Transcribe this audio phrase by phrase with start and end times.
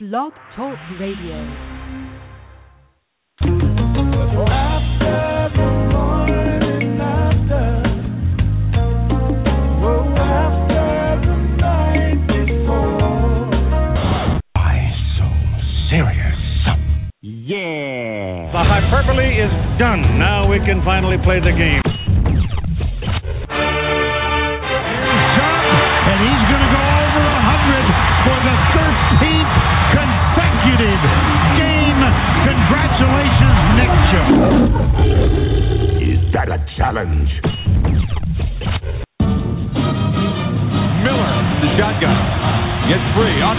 [0.00, 1.38] Blog Talk Radio.
[14.50, 15.30] Why so
[15.88, 16.42] serious?
[17.22, 18.50] Yeah.
[18.50, 20.18] The hyperbole is done.
[20.18, 21.83] Now we can finally play the game.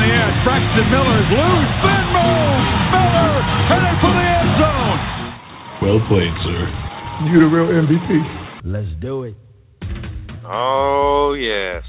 [0.06, 0.38] The edge.
[0.46, 1.74] Braxton Miller is loose.
[1.82, 2.70] Then moves.
[2.94, 3.34] Miller
[3.66, 5.00] headed for the end zone.
[5.82, 6.62] Well played, sir.
[7.26, 8.10] You the real MVP.
[8.66, 9.36] Let's do it.
[10.46, 11.82] Oh, yes.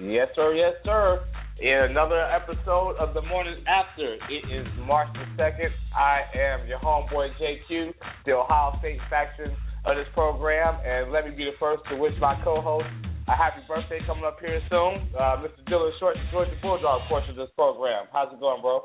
[0.00, 0.54] Yes, sir.
[0.54, 1.24] Yes, sir.
[1.60, 5.70] In another episode of the morning after, it is March the second.
[5.94, 7.94] I am your homeboy JQ,
[8.26, 12.14] the Ohio State faction of this program, and let me be the first to wish
[12.20, 12.86] my co-host
[13.32, 15.64] a happy birthday coming up here soon, uh, Mr.
[15.64, 18.04] Dylan Short, the Georgia Bulldog portion of this program.
[18.12, 18.84] How's it going, bro?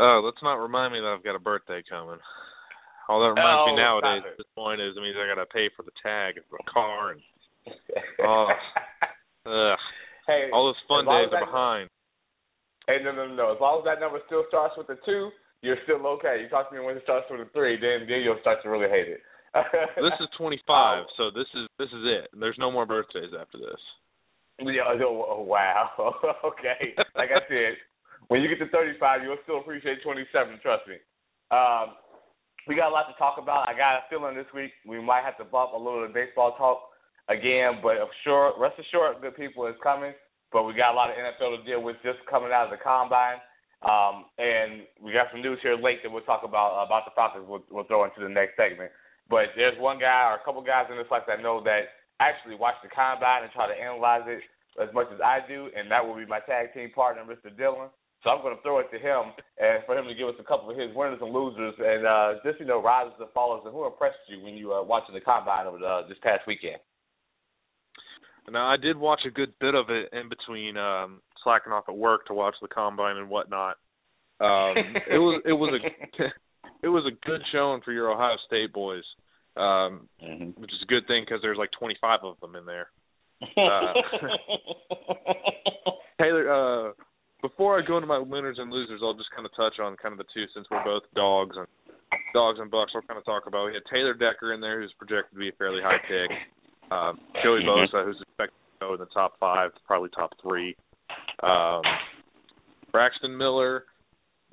[0.00, 2.16] Oh, let's not remind me that I've got a birthday coming.
[3.08, 5.40] All that reminds me Oh, nowadays stop at this point is it means I got
[5.40, 7.20] to pay for the tag of the car and
[8.24, 8.48] oh,
[9.48, 9.76] ugh,
[10.24, 11.88] hey, all those fun days are behind.
[12.88, 13.52] Hey, no, no, no.
[13.52, 15.28] As long as that number still starts with a two,
[15.60, 16.40] you're still okay.
[16.40, 18.72] You talk to me when it starts with a three, then then you'll start to
[18.72, 19.20] really hate it.
[19.96, 22.30] This is 25, so this is this is it.
[22.38, 23.80] There's no more birthdays after this.
[24.60, 25.90] Yeah, oh, oh, wow.
[26.44, 26.94] okay.
[27.14, 27.78] Like I said,
[28.26, 30.98] when you get to 35, you'll still appreciate 27, trust me.
[31.54, 31.94] Um,
[32.66, 33.68] we got a lot to talk about.
[33.68, 36.58] I got a feeling this week we might have to bump a little of baseball
[36.58, 36.90] talk
[37.30, 40.12] again, but sure, rest assured, good people is coming.
[40.52, 42.82] But we got a lot of NFL to deal with just coming out of the
[42.82, 43.38] combine.
[43.78, 47.46] Um, and we got some news here late that we'll talk about about the Falcons.
[47.46, 48.90] We'll, we'll throw into the next segment.
[49.28, 52.56] But there's one guy or a couple guys in this class that know that actually
[52.56, 54.40] watch the combine and try to analyze it
[54.80, 57.54] as much as I do, and that will be my tag team partner, Mr.
[57.54, 57.90] Dillon.
[58.22, 60.44] So I'm going to throw it to him and for him to give us a
[60.44, 63.72] couple of his winners and losers and uh, just you know rises and fallers and
[63.72, 66.82] who impressed you when you were watching the combine over the, this past weekend.
[68.50, 71.96] Now I did watch a good bit of it in between um slacking off at
[71.96, 73.76] work to watch the combine and whatnot.
[74.40, 74.74] Um
[75.06, 76.24] it was it was a
[76.82, 79.04] it was a good showing for your Ohio State boys.
[79.56, 80.60] Um mm-hmm.
[80.60, 82.90] which is a good thing cuz there's like 25 of them in there.
[83.56, 83.94] Uh,
[86.20, 86.92] Taylor uh
[87.40, 90.12] before I go into my winners and losers, I'll just kind of touch on kind
[90.12, 91.66] of the two since we're both dogs and
[92.34, 92.90] dogs and bucks.
[92.94, 93.66] We'll kind of talk about.
[93.66, 96.30] We had Taylor Decker in there, who's projected to be a fairly high pick.
[96.90, 97.86] Um, Joey Mhm.
[97.86, 100.74] Bosa, who's expected to go in the top five, probably top three.
[101.42, 101.82] Um,
[102.90, 103.84] Braxton Miller,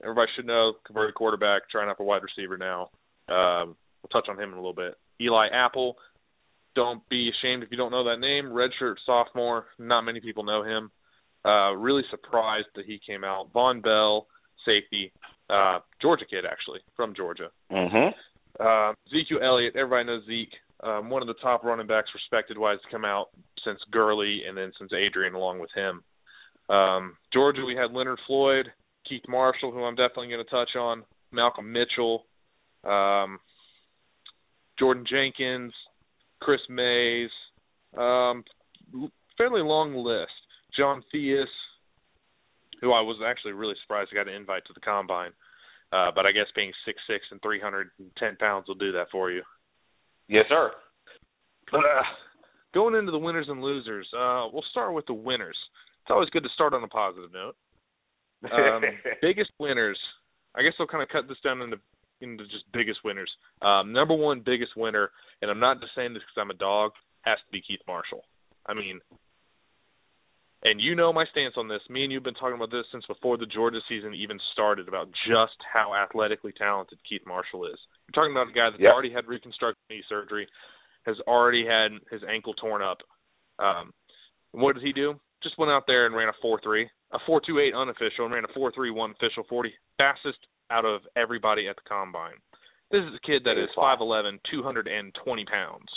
[0.01, 2.89] everybody should know, converted quarterback, trying out for wide receiver now.
[3.27, 4.95] Um, we'll touch on him in a little bit.
[5.21, 5.95] Eli Apple,
[6.75, 8.45] don't be ashamed if you don't know that name.
[8.45, 10.91] Redshirt sophomore, not many people know him.
[11.45, 13.53] Uh, really surprised that he came out.
[13.53, 14.27] Vonn Bell,
[14.65, 15.11] safety,
[15.49, 17.49] uh, Georgia kid actually from Georgia.
[17.71, 18.13] Mm-hmm.
[18.59, 20.53] Uh, Ezekiel Elliott, everybody knows Zeke.
[20.83, 23.27] Um, one of the top running backs respected wise to come out
[23.63, 26.03] since Gurley and then since Adrian along with him.
[26.67, 28.67] Um, Georgia, we had Leonard Floyd,
[29.07, 32.25] Keith Marshall, who I'm definitely going to touch on, Malcolm Mitchell,
[32.83, 33.39] um,
[34.77, 35.73] Jordan Jenkins,
[36.41, 37.29] Chris Mayes,
[37.97, 38.43] um,
[39.37, 40.31] fairly long list.
[40.77, 41.45] John Theus,
[42.81, 45.31] who I was actually really surprised got an invite to the combine.
[45.93, 48.91] Uh, but I guess being six six and three hundred and ten pounds will do
[48.91, 49.41] that for you.
[50.27, 50.71] Yes, sir.
[51.71, 52.03] But uh,
[52.73, 55.57] going into the winners and losers, uh, we'll start with the winners.
[56.01, 57.55] It's always good to start on a positive note.
[58.43, 58.81] Um,
[59.21, 59.99] biggest winners.
[60.55, 61.77] I guess I'll kind of cut this down into
[62.21, 63.29] into just biggest winners.
[63.61, 65.11] Um, number one biggest winner,
[65.41, 66.91] and I'm not just saying this because I'm a dog,
[67.23, 68.23] has to be Keith Marshall.
[68.65, 68.99] I mean,
[70.63, 71.81] and you know my stance on this.
[71.89, 75.07] Me and you've been talking about this since before the Georgia season even started about
[75.27, 77.77] just how athletically talented Keith Marshall is.
[78.07, 78.91] You're talking about a guy that's Yep.
[78.93, 80.47] already had reconstructive knee surgery,
[81.05, 82.97] has already had his ankle torn up.
[83.59, 83.93] Um,
[84.51, 85.19] what did he do?
[85.43, 86.89] Just went out there and ran a four three.
[87.15, 90.37] A 4.28 unofficial and ran a 4.31 official 40, fastest
[90.69, 92.35] out of everybody at the combine.
[92.91, 95.87] This is a kid that is 5'11", 220 pounds.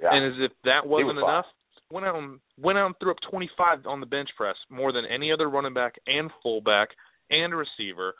[0.00, 0.08] Yeah.
[0.12, 1.46] And as if that wasn't was enough,
[1.90, 5.04] went out and went out and threw up 25 on the bench press, more than
[5.04, 6.88] any other running back and fullback
[7.30, 8.14] and receiver,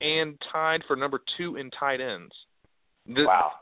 [0.00, 2.32] and tied for number two in tight ends.
[3.06, 3.52] The, wow.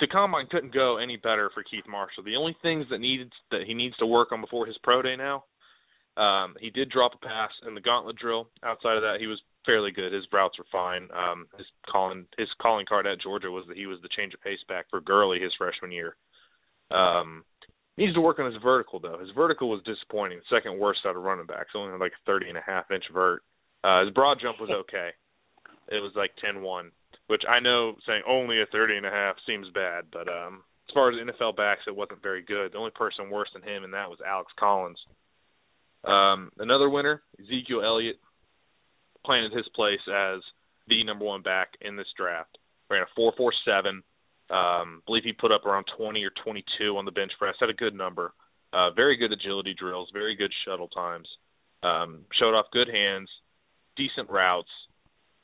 [0.00, 2.24] The combine couldn't go any better for Keith Marshall.
[2.24, 5.14] The only things that needed that he needs to work on before his pro day
[5.16, 5.44] now,
[6.16, 8.48] um, he did drop a pass in the gauntlet drill.
[8.62, 10.12] Outside of that, he was fairly good.
[10.12, 11.08] His routes were fine.
[11.14, 14.42] Um, his calling his calling card at Georgia was that he was the change of
[14.42, 16.16] pace back for Gurley his freshman year.
[16.90, 17.44] Um,
[17.96, 19.18] needs to work on his vertical though.
[19.18, 22.48] His vertical was disappointing, second worst out of running backs, only had like a thirty
[22.48, 23.42] and a half inch vert.
[23.84, 25.10] Uh, his broad jump was okay.
[25.88, 26.90] It was like ten one,
[27.28, 30.94] which I know saying only a thirty and a half seems bad, but um, as
[30.94, 32.72] far as NFL backs, it wasn't very good.
[32.72, 34.98] The only person worse than him, and that was Alex Collins.
[36.04, 38.16] Um, another winner, Ezekiel Elliott,
[39.24, 40.40] planted his place as
[40.88, 42.58] the number one back in this draft.
[42.90, 44.02] Ran a four four seven.
[44.50, 47.54] Um, believe he put up around 20 or 22 on the bench press.
[47.58, 48.34] Had a good number.
[48.72, 50.10] Uh, very good agility drills.
[50.12, 51.28] Very good shuttle times.
[51.82, 53.28] Um, showed off good hands,
[53.96, 54.68] decent routes.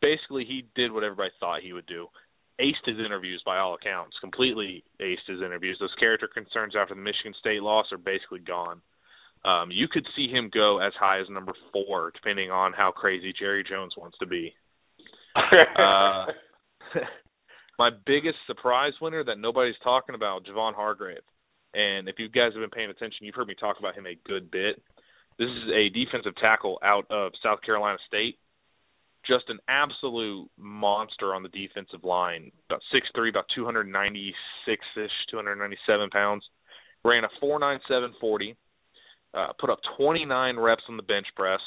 [0.02, 2.08] Basically, he did what everybody thought he would do.
[2.60, 4.16] Aced his interviews by all accounts.
[4.20, 5.78] Completely aced his interviews.
[5.80, 8.80] Those character concerns after the Michigan State loss are basically gone.
[9.44, 13.32] Um, you could see him go as high as number four, depending on how crazy
[13.38, 14.52] Jerry Jones wants to be.
[15.36, 16.26] uh,
[17.78, 21.22] my biggest surprise winner that nobody's talking about, Javon Hargrave.
[21.74, 24.18] And if you guys have been paying attention, you've heard me talk about him a
[24.26, 24.82] good bit.
[25.38, 28.38] This is a defensive tackle out of South Carolina State.
[29.26, 32.50] Just an absolute monster on the defensive line.
[32.68, 36.44] About six three, about 296 ish, 297 pounds.
[37.04, 38.56] Ran a 4.97 40.
[39.34, 41.60] Uh, put up 29 reps on the bench press.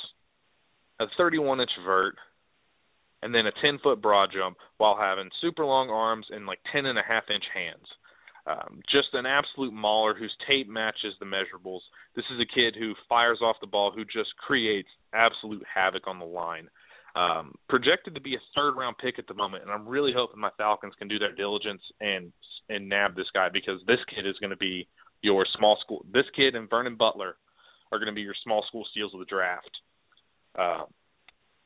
[0.99, 2.15] A 31 inch vert
[3.21, 6.85] and then a 10 foot broad jump while having super long arms and like 10
[6.85, 7.85] and a half inch hands.
[8.47, 11.81] Um, just an absolute mauler whose tape matches the measurables.
[12.15, 16.17] This is a kid who fires off the ball, who just creates absolute havoc on
[16.17, 16.67] the line.
[17.15, 20.39] Um, projected to be a third round pick at the moment, and I'm really hoping
[20.39, 22.31] my Falcons can do their diligence and
[22.69, 24.87] and nab this guy because this kid is going to be
[25.21, 26.05] your small school.
[26.11, 27.35] This kid and Vernon Butler
[27.91, 29.69] are going to be your small school steals of the draft.
[30.57, 30.83] Uh,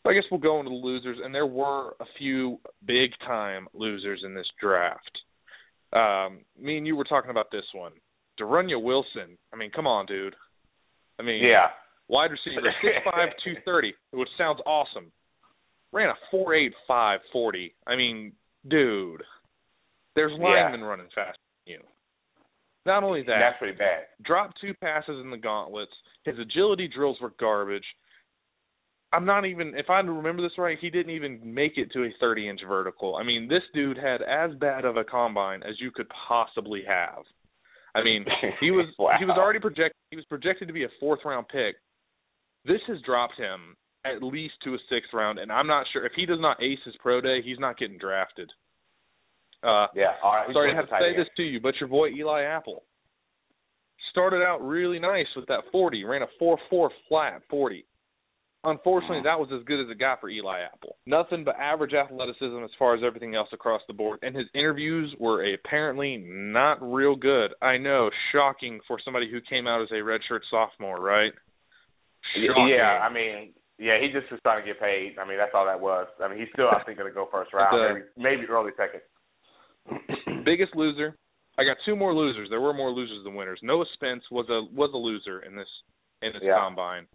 [0.08, 4.22] I guess we'll go into the losers, and there were a few big time losers
[4.24, 5.12] in this draft.
[5.94, 7.94] Um, me and you were talking about this one,
[8.40, 9.38] De'Runnya Wilson.
[9.54, 10.36] I mean, come on, dude.
[11.20, 11.68] I mean, yeah,
[12.08, 15.12] wide receiver, six five, two thirty, which sounds awesome.
[15.92, 17.74] Ran a four eight five forty.
[17.88, 18.34] I mean,
[18.68, 19.24] dude,
[20.16, 20.86] there's linemen yeah.
[20.86, 21.80] running faster than you.
[22.86, 24.04] Not only that, that's pretty bad.
[24.24, 25.92] Dropped two passes in the gauntlets.
[26.26, 27.86] His agility drills were garbage.
[29.14, 32.10] I'm not even if I remember this right, he didn't even make it to a
[32.20, 33.16] 30 inch vertical.
[33.16, 37.24] I mean, this dude had as bad of a combine as you could possibly have.
[37.96, 38.26] I mean,
[38.60, 39.16] he was wow.
[39.18, 41.76] he was already projected he was projected to be a fourth round pick.
[42.66, 46.12] This has dropped him at least to a sixth round, and I'm not sure if
[46.16, 48.52] he does not ace his pro day, he's not getting drafted.
[49.64, 50.48] Uh, yeah, all right.
[50.52, 52.84] Sorry to have to say this to you, but your boy Eli Apple
[54.16, 57.86] started out really nice with that 40, ran a 4-4 flat 40
[58.66, 60.98] unfortunately, that was as good as it got for Eli Apple.
[61.06, 64.20] Nothing but average athleticism as far as everything else across the board.
[64.22, 67.54] And his interviews were apparently not real good.
[67.62, 71.32] I know, shocking for somebody who came out as a redshirt sophomore, right?
[72.34, 72.74] Shocking.
[72.76, 75.16] Yeah, I mean, yeah, he just was trying to get paid.
[75.20, 76.08] I mean, that's all that was.
[76.24, 79.02] I mean, he's still, I think, going to go first round, maybe, maybe early second.
[80.46, 81.16] biggest loser.
[81.58, 82.50] I got two more losers.
[82.50, 83.60] There were more losers than winners.
[83.64, 85.68] Noah Spence was a was a loser in this
[86.22, 86.60] in this yeah.
[86.60, 87.08] combine.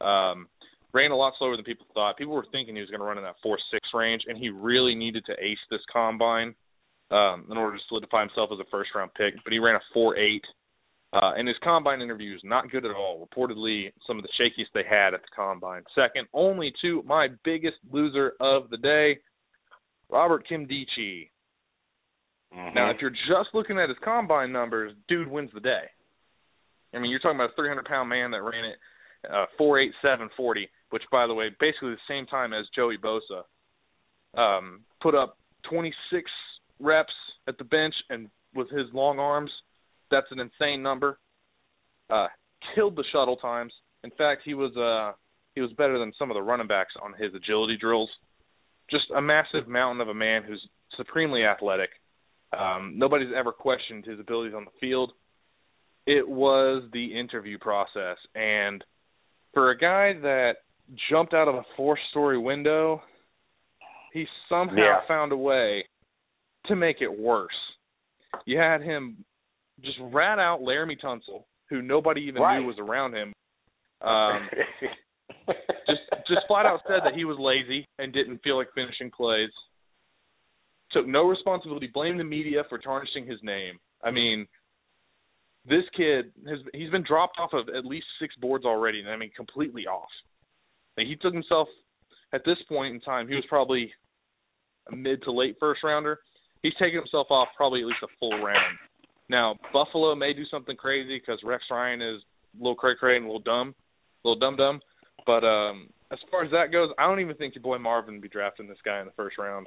[0.00, 0.48] Um,
[0.92, 2.16] ran a lot slower than people thought.
[2.16, 4.50] People were thinking he was going to run in that four six range, and he
[4.50, 6.54] really needed to ace this combine
[7.10, 9.34] um, in order to solidify himself as a first round pick.
[9.42, 10.44] But he ran a four eight.
[11.10, 13.26] Uh, and his combine interviews not good at all.
[13.26, 15.82] Reportedly, some of the shakiest they had at the combine.
[15.94, 19.18] Second, only to my biggest loser of the day,
[20.10, 21.30] Robert Nkemdiche.
[22.56, 22.74] Mm-hmm.
[22.74, 25.84] Now, if you're just looking at his combine numbers, dude wins the day.
[26.94, 28.78] I mean, you're talking about a 300 pound man that ran it
[29.30, 32.96] uh, four eight seven forty, which by the way, basically the same time as Joey
[32.98, 33.42] Bosa.
[34.38, 35.38] Um, put up
[35.70, 36.30] 26
[36.80, 37.12] reps
[37.48, 39.50] at the bench, and with his long arms,
[40.10, 41.18] that's an insane number.
[42.10, 42.26] Uh,
[42.74, 43.72] killed the shuttle times.
[44.04, 45.16] In fact, he was uh,
[45.54, 48.10] he was better than some of the running backs on his agility drills.
[48.90, 51.90] Just a massive mountain of a man who's supremely athletic.
[52.56, 55.12] Um, nobody's ever questioned his abilities on the field.
[56.06, 58.82] It was the interview process, and
[59.52, 60.52] for a guy that
[61.10, 63.02] jumped out of a four-story window,
[64.12, 65.00] he somehow Yeah.
[65.06, 65.86] found a way
[66.66, 67.52] to make it worse.
[68.46, 69.24] You had him
[69.80, 72.58] just rat out Laremy Tunsil, who nobody even Right.
[72.60, 73.32] knew was around him.
[74.00, 74.48] Um,
[75.86, 79.50] just just flat out said that he was lazy and didn't feel like finishing plays.
[80.92, 83.78] Took no responsibility, blamed the media for tarnishing his name.
[84.02, 84.46] I mean,
[85.68, 89.16] this kid has he's been dropped off of at least six boards already, and I
[89.16, 90.08] mean completely off.
[90.96, 91.68] And he took himself
[92.32, 93.90] at this point in time, he was probably
[94.90, 96.20] a mid to late first rounder.
[96.62, 98.78] He's taken himself off probably at least a full round.
[99.28, 102.20] Now Buffalo may do something crazy because Rex Ryan is
[102.54, 103.74] a little cray cray and a little dumb,
[104.24, 104.80] a little dumb dumb.
[105.26, 108.22] But um as far as that goes, I don't even think your boy Marvin would
[108.22, 109.66] be drafting this guy in the first round.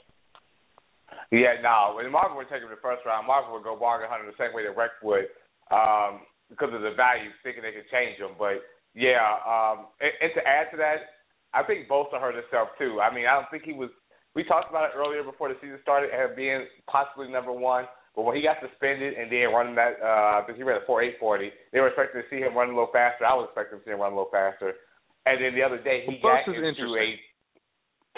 [1.32, 1.96] Yeah, no.
[1.96, 4.54] When Marvin would take him the first round, Marvin would go bargain hunter the same
[4.56, 5.32] way that Rex would,
[5.72, 8.36] um, because of the value, thinking they could change him.
[8.36, 8.64] But
[8.96, 11.24] yeah, um, and, and to add to that,
[11.56, 13.00] I think Bosa hurt himself too.
[13.00, 13.92] I mean, I don't think he was.
[14.36, 17.86] We talked about it earlier before the season started, and being possibly number one.
[18.16, 20.86] But when he got suspended and then running that, uh, I think he ran a
[20.86, 21.52] four eight forty.
[21.72, 23.24] They were expecting to see him run a little faster.
[23.24, 24.76] I was expecting to see him run a little faster.
[25.26, 27.20] And then the other day, he Well, got into a.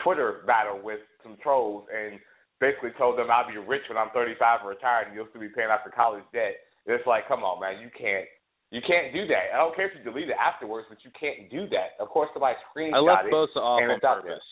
[0.02, 2.20] Twitter battle with some trolls and
[2.60, 5.54] basically told them I'll be rich when I'm 35 and retired, and you'll still be
[5.54, 6.60] paying off your college debt.
[6.86, 8.28] It's like, come on, man, you can't,
[8.70, 9.54] you can't do that.
[9.54, 11.96] I don't care if you delete it afterwards, but you can't do that.
[12.02, 13.32] Of course, somebody screenshot I left.
[13.32, 14.36] Bosa off on it's out there.
[14.36, 14.50] purpose.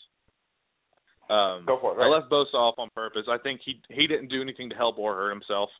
[1.30, 2.02] Um, Go for it.
[2.02, 3.26] I left Bosa off on purpose.
[3.28, 5.70] I think he he didn't do anything to help or hurt himself.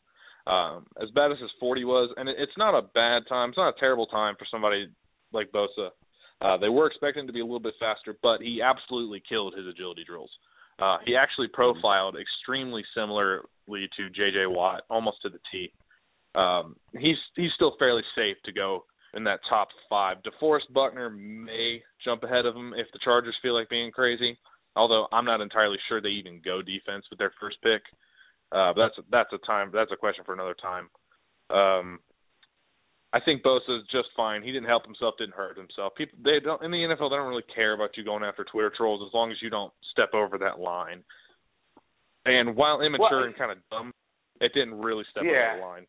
[0.46, 3.50] Um, as bad as his 40 was, and it, it's not a bad time.
[3.50, 4.88] It's not a terrible time for somebody
[5.32, 5.90] like Bosa.
[6.40, 9.54] Uh, they were expecting him to be a little bit faster, but he absolutely killed
[9.54, 10.30] his agility drills.
[10.82, 14.46] Uh, he actually profiled extremely similarly to J.J.
[14.46, 15.72] Watt, almost to the T.
[16.34, 18.84] Um, he's he's still fairly safe to go
[19.14, 20.16] in that top five.
[20.24, 24.36] DeForest Buckner may jump ahead of him if the Chargers feel like being crazy.
[24.74, 27.82] Although I'm not entirely sure they even go defense with their first pick.
[28.50, 30.88] Uh, but that's that's a time that's a question for another time.
[31.56, 32.00] Um,
[33.12, 34.42] I think Bosa is just fine.
[34.42, 35.94] He didn't help himself, didn't hurt himself.
[35.96, 38.72] People they don't in the NFL they don't really care about you going after Twitter
[38.74, 41.04] trolls as long as you don't step over that line.
[42.24, 43.92] And while immature Well, and kind of dumb,
[44.40, 45.52] it didn't really step Yeah.
[45.52, 45.86] over the line.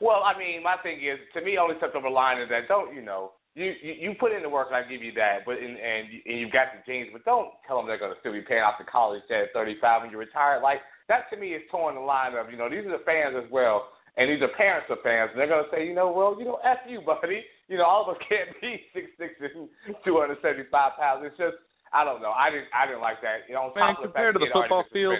[0.00, 2.68] Well, I mean, my thing is, to me, only stepped over the line is that
[2.68, 5.46] don't you know you you, you put in the work, and I give you that,
[5.46, 8.20] but in, and and you've got the genes, but don't tell them they're going to
[8.20, 10.60] still be paying off the college debt at 35 when you're retired.
[10.60, 13.32] Like that to me is towing the line of you know these are the fans
[13.32, 16.10] as well, and these are parents of fans, and they're going to say, you know,
[16.10, 17.44] well, you know, f you, buddy.
[17.68, 19.68] You know, all of us can't be six six and
[20.04, 21.22] 275 pounds.
[21.26, 21.56] It's just
[21.92, 22.32] I don't know.
[22.32, 23.44] I didn't I didn't like that.
[23.48, 25.18] You know, Man, compared to the football field.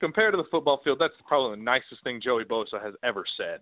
[0.00, 3.58] Compared to the football field, that's probably the nicest thing Joey Bosa has ever said.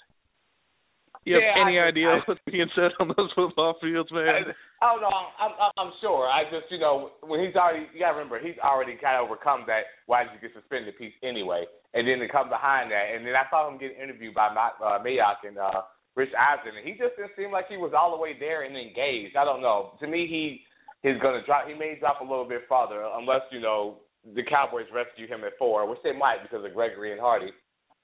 [1.26, 4.54] You Yeah, any I- idea I- what's being said on those football fields, man?
[4.80, 5.10] I don't know.
[5.10, 6.30] I'm, I'm, I'm sure.
[6.30, 9.64] I just, you know, when he's already, you gotta remember, he's already kind of overcome
[9.66, 9.90] that.
[10.06, 11.66] Why did you get suspended piece anyway?
[11.94, 14.78] And then to come behind that, and then I saw him get interviewed by Matt,
[14.78, 15.82] uh, Mayock and uh,
[16.14, 18.76] Rich Eisen, and he just didn't seem like he was all the way there and
[18.76, 19.34] engaged.
[19.34, 19.96] I don't know.
[20.00, 20.60] To me, he
[21.02, 21.66] he's gonna drop.
[21.66, 23.98] He may drop a little bit farther, unless you know
[24.36, 27.50] the Cowboys rescue him at four, which they might because of Gregory and Hardy.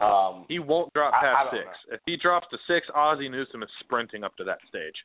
[0.02, 1.64] Um, He won't drop I- I past six.
[1.64, 1.94] know.
[1.94, 4.96] If he drops to six, Ozzie Newsome is sprinting up to that stage.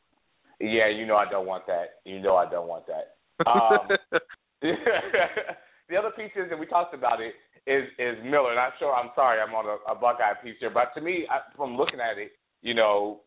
[0.60, 2.00] yeah, you know I don't want that.
[2.06, 3.16] You know I don't want that.
[3.46, 3.88] Um,
[4.62, 7.36] the other piece is, and we talked about it,
[7.68, 8.52] is is Miller.
[8.52, 11.28] And I'm sure, I'm sorry, I'm on a, a Buckeye piece here, but to me,
[11.30, 13.22] I, from looking at it, you know,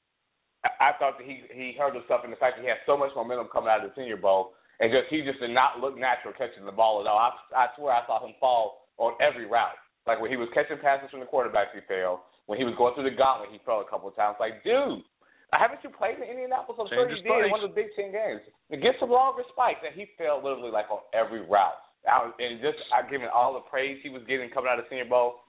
[0.65, 2.97] I, I thought that he he hurt himself in the fact that he had so
[2.97, 5.97] much momentum coming out of the Senior Bowl, and just he just did not look
[5.97, 7.19] natural catching the ball at all.
[7.19, 9.79] I, I swear I saw him fall on every route.
[10.11, 12.27] Like when he was catching passes from the quarterbacks, he fell.
[12.51, 14.43] When he was going through the gauntlet, he fell a couple of times.
[14.43, 15.07] Like, dude,
[15.55, 16.83] haven't you played in Indianapolis?
[16.83, 18.43] I'm sure you did in one of the Big Ten games.
[18.75, 21.79] And get some longer spikes, and he fell literally like on every route.
[22.11, 24.91] I was, and just I given all the praise he was getting coming out of
[24.91, 25.47] Senior Bowl,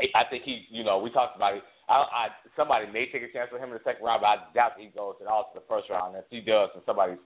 [0.00, 1.64] I I think he, you know, we talked about it.
[1.84, 2.24] I, I
[2.56, 4.88] somebody may take a chance with him in the second round, but I doubt he
[4.88, 6.16] goes at all to the first round.
[6.16, 7.20] If he does, and somebody's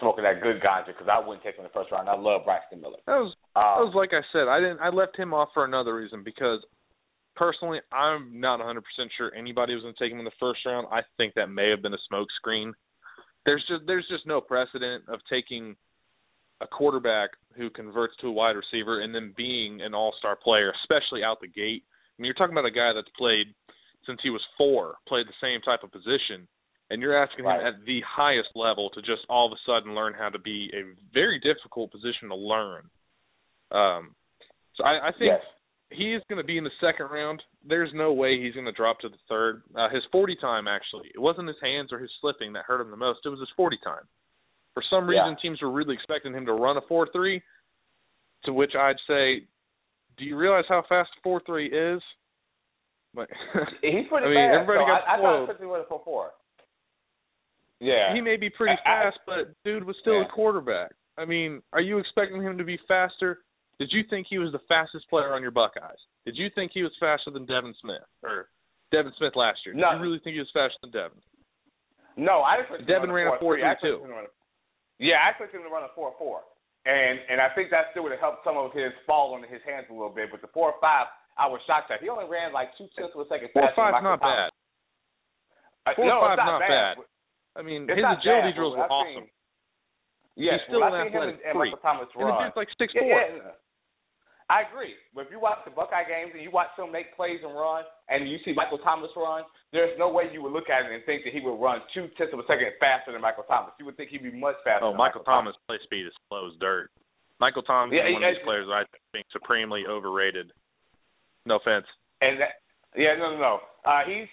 [0.00, 2.08] smoking that good ganja, because I wouldn't take him in the first round.
[2.08, 2.98] I love Braxton Miller.
[3.06, 4.48] That was Um, that was like I said.
[4.48, 4.80] I didn't.
[4.80, 6.64] I left him off for another reason because
[7.36, 8.82] personally, I'm not 100%
[9.16, 10.86] sure anybody was going to take him in the first round.
[10.90, 12.72] I think that may have been a smokescreen.
[13.44, 15.76] There's just there's just no precedent of taking
[16.60, 21.22] a quarterback who converts to a wide receiver and then being an all-star player, especially
[21.22, 21.82] out the gate.
[21.84, 23.48] I mean, you're talking about a guy that's played
[24.06, 26.46] since he was four, played the same type of position,
[26.90, 27.60] and you're asking Right.
[27.60, 30.70] him at the highest level to just all of a sudden learn how to be
[30.74, 32.88] a very difficult position to learn.
[33.70, 34.14] Um,
[34.76, 35.40] so I, I think yes.
[35.90, 37.42] he is going to be in the second round.
[37.66, 39.62] There's no way he's going to drop to the third.
[39.74, 42.90] Uh, his 40 time, actually, it wasn't his hands or his slipping that hurt him
[42.90, 43.20] the most.
[43.24, 44.04] It was his 40 time.
[44.74, 45.34] For some reason, Yeah.
[45.40, 47.40] teams were really expecting him to run a 4-3.
[48.44, 49.46] To which I'd say,
[50.18, 52.02] do you realize how fast 4-3 is?
[53.16, 53.30] Like,
[53.82, 54.60] He's pretty I mean, fast.
[54.60, 56.30] everybody so got I, I thought he put him with a four four.
[57.80, 58.14] Yeah.
[58.14, 60.26] he may be pretty I- I- fast, but dude was still Yeah.
[60.26, 60.92] a quarterback.
[61.18, 63.44] I mean, are you expecting him to be faster?
[63.78, 65.98] Did you think he was the fastest player on your Buckeyes?
[66.24, 68.48] Did you think he was faster than Devin Smith or
[68.90, 69.74] Devin Smith last year?
[69.74, 69.92] Did No.
[69.92, 71.20] you really think he was faster than Devin?
[72.16, 72.86] No, I didn't.
[72.86, 74.02] Devin ran a run a 4-3 I 4-3 expected too.
[74.04, 74.30] him to run a-
[74.98, 76.44] Yeah, I expected him to run a four four,
[76.86, 79.60] and and I think that still would have helped some of his fall into his
[79.64, 80.30] hands a little bit.
[80.30, 82.00] But the four five, I was shocked at.
[82.00, 83.74] He only ran like two tenths of a second Four faster.
[83.74, 84.50] than five, Michael not bad.
[85.86, 86.96] Uh, Four no, five, it's not, not bad.
[86.98, 87.04] bad.
[87.56, 89.14] I mean, It's his agility bad, drills were I've awesome.
[89.24, 89.30] seen-
[90.36, 91.70] Yes, He's still when an I seen him athletic and, and freak.
[91.78, 93.20] Michael Thomas And the dude's like six Yeah, four.
[93.22, 93.52] yeah.
[94.50, 94.94] I agree.
[95.14, 97.84] But if you watch the Buckeye games and you watch him make plays and run,
[98.10, 101.00] and you see Michael Thomas run, there's no way you would look at it and
[101.06, 103.72] think that he would run two tenths of a second faster than Michael Thomas.
[103.78, 104.84] You would think he'd be much faster.
[104.84, 106.90] Oh, than Michael Thomas' play speed is slow as dirt.
[107.40, 110.52] Michael Thomas Yeah, is one he- of these players that I think supremely overrated.
[111.46, 111.86] No offense.
[112.20, 112.60] And that,
[112.96, 113.60] yeah, no, no, no.
[113.86, 114.28] Uh, he's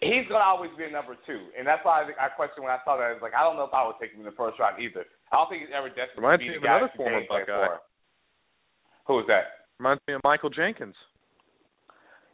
[0.00, 2.72] he's gonna always be a number two, and that's why I, think- I questioned when
[2.72, 3.10] I saw that.
[3.10, 4.80] I was like, I don't know if I would take him in the first round
[4.80, 5.04] either.
[5.30, 7.46] I don't think he's ever destined to be me the of guy another former Buckeye.
[7.46, 7.80] for.
[9.06, 9.68] Who is that?
[9.78, 10.96] Reminds me of Michael Jenkins.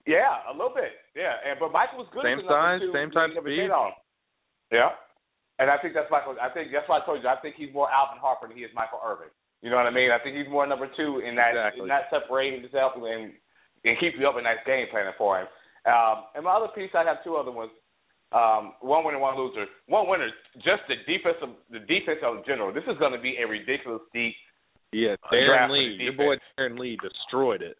[0.06, 0.94] Yeah, a little bit.
[1.18, 2.22] Yeah, and but Michael was good.
[2.22, 3.66] Same size, two same type never speed.
[3.66, 3.98] hit on him.
[4.70, 4.94] Yeah,
[5.58, 6.38] and I think that's Michael.
[6.38, 7.28] I think that's why I told you.
[7.28, 9.30] I think he's more Alvin Harper than he is Michael Irvin.
[9.66, 10.10] You know what I mean?
[10.14, 11.82] I think he's more number two in that Exactly.
[11.82, 13.34] in that separating himself and
[13.82, 15.46] and keep you up in that game planning for him.
[15.86, 17.70] Um, and my other piece, I have two other ones.
[18.34, 19.66] Um, one winner, one loser.
[19.86, 22.74] One winner, just the defense of the defense in general.
[22.74, 24.34] This is going to be a ridiculous deep.
[24.92, 25.98] Yeah, Uh, Darron Lee.
[26.02, 26.34] Your boy.
[26.58, 27.76] Darron Lee destroyed it.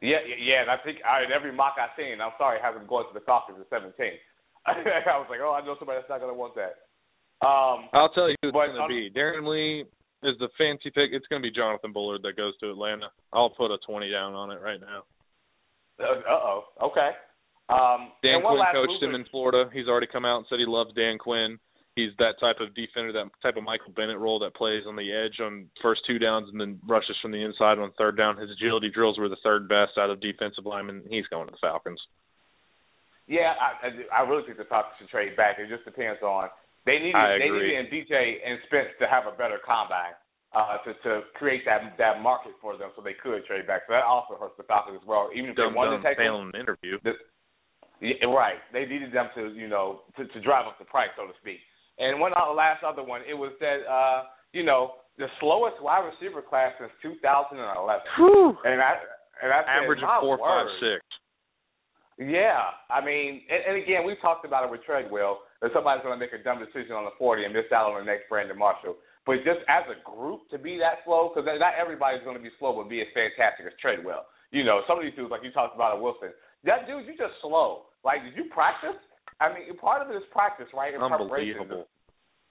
[0.00, 0.62] Yeah, yeah.
[0.62, 3.24] And I think I, in every mock I've seen, I'm sorry, having going to the
[3.24, 3.92] Falcons at 17.
[4.68, 6.84] I was like, oh, I know somebody that's not going to want that.
[7.40, 9.10] Um, I'll tell you who it's going to be.
[9.10, 9.86] Darron Lee
[10.22, 11.10] is the fancy pick.
[11.16, 13.08] It's going to be Jonathan Bullard that goes to Atlanta.
[13.32, 15.02] I'll put a 20 down on it right now.
[16.00, 16.64] Uh oh.
[16.82, 17.10] Okay.
[17.68, 19.06] Um, Dan and Quinn coached loser.
[19.06, 19.70] him in Florida.
[19.72, 21.58] He's already come out and said he loves Dan Quinn.
[21.98, 25.10] He's that type of defender, that type of Michael Bennett role that plays on the
[25.10, 28.38] edge on first two downs and then rushes from the inside on third down.
[28.38, 31.02] His agility drills were the third best out of defensive linemen.
[31.10, 31.98] He's going to the Falcons.
[33.26, 35.58] Yeah, I, I, really think the Falcons should trade back.
[35.58, 36.48] It just depends on
[36.86, 37.76] they needed they agree.
[37.76, 40.14] needed DJ and Spence to have a better combine
[40.54, 43.82] uh, to to create that that market for them so they could trade back.
[43.86, 45.28] So that also hurts the Falcons as well.
[45.34, 46.96] Even if Dumb they wanted dumb to take them, failing an interview.
[48.00, 48.62] Yeah, right.
[48.72, 51.58] They needed them to, you know, to, to drive up the price, so to speak.
[51.98, 56.06] And one other, last other one, it was that, uh, you know, the slowest wide
[56.06, 57.58] receiver class since 2011.
[58.16, 58.54] Whew.
[58.62, 59.02] And I
[59.42, 61.02] and I said, Average of my four, five, six.
[62.18, 66.14] Yeah, I mean, and, and again, we've talked about it with Treadwell that somebody's going
[66.14, 68.58] to make a dumb decision on the 40 and miss out on the next Brandon
[68.58, 68.98] Marshall.
[69.28, 72.48] But just as a group to be that slow, because not everybody's going to be
[72.56, 74.24] slow, but be as fantastic as Treadwell.
[74.56, 76.32] You know, some of these dudes, like you talked about at Wilson,
[76.64, 77.92] that dude, you just slow.
[78.00, 78.96] Like, did you practice?
[79.36, 80.96] I mean, part of it is practice, right?
[80.96, 81.84] In preparation.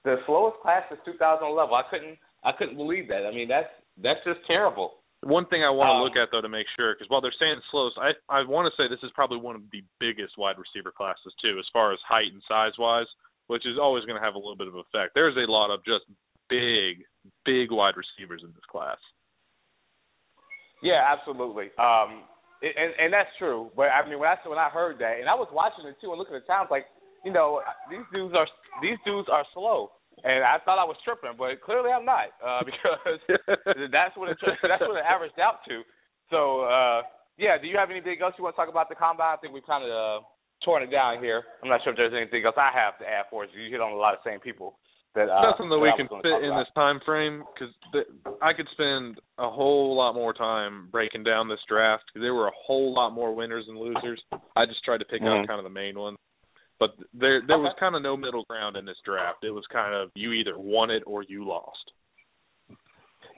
[0.06, 1.50] The slowest class is 2011.
[1.50, 3.26] I couldn't, I couldn't believe that.
[3.26, 5.02] I mean, that's that's just terrible.
[5.26, 7.34] One thing I want to Um, look at though to make sure, because while they're
[7.42, 10.62] saying slowest, I I want to say this is probably one of the biggest wide
[10.62, 13.10] receiver classes too, as far as height and size wise,
[13.50, 15.18] which is always going to have a little bit of effect.
[15.18, 16.06] There's a lot of just
[16.50, 17.04] big,
[17.46, 18.98] big wide receivers in this class.
[20.82, 21.74] Yeah, absolutely.
[21.80, 22.24] Um,
[22.62, 23.70] and and that's true.
[23.76, 26.10] But I mean, when I when I heard that, and I was watching it too,
[26.10, 26.86] and looking at the times, like
[27.26, 28.48] you know, these dudes are
[28.82, 29.92] these dudes are slow,
[30.24, 33.22] and I thought I was tripping, but clearly I'm not uh, because
[33.92, 35.82] that's what it that's what it averaged out to.
[36.30, 37.02] So uh,
[37.38, 39.38] yeah, do you have anything else you want to talk about the combine?
[39.38, 40.26] I think we've kind of uh,
[40.66, 41.44] torn it down here.
[41.62, 43.50] I'm not sure if there's anything else I have to add for us.
[43.54, 44.78] You hit on a lot of the same people.
[45.18, 46.62] That, uh, Nothing that we can fit in about.
[46.62, 47.74] this time frame because
[48.40, 52.46] I could spend a whole lot more time breaking down this draft because there were
[52.46, 54.22] a whole lot more winners and losers.
[54.56, 55.42] I just tried to pick Mhm.
[55.42, 56.20] out kind of the main ones,
[56.78, 59.44] but there there was kind of no middle ground in this draft.
[59.44, 61.92] It was kind of you either won it or you lost.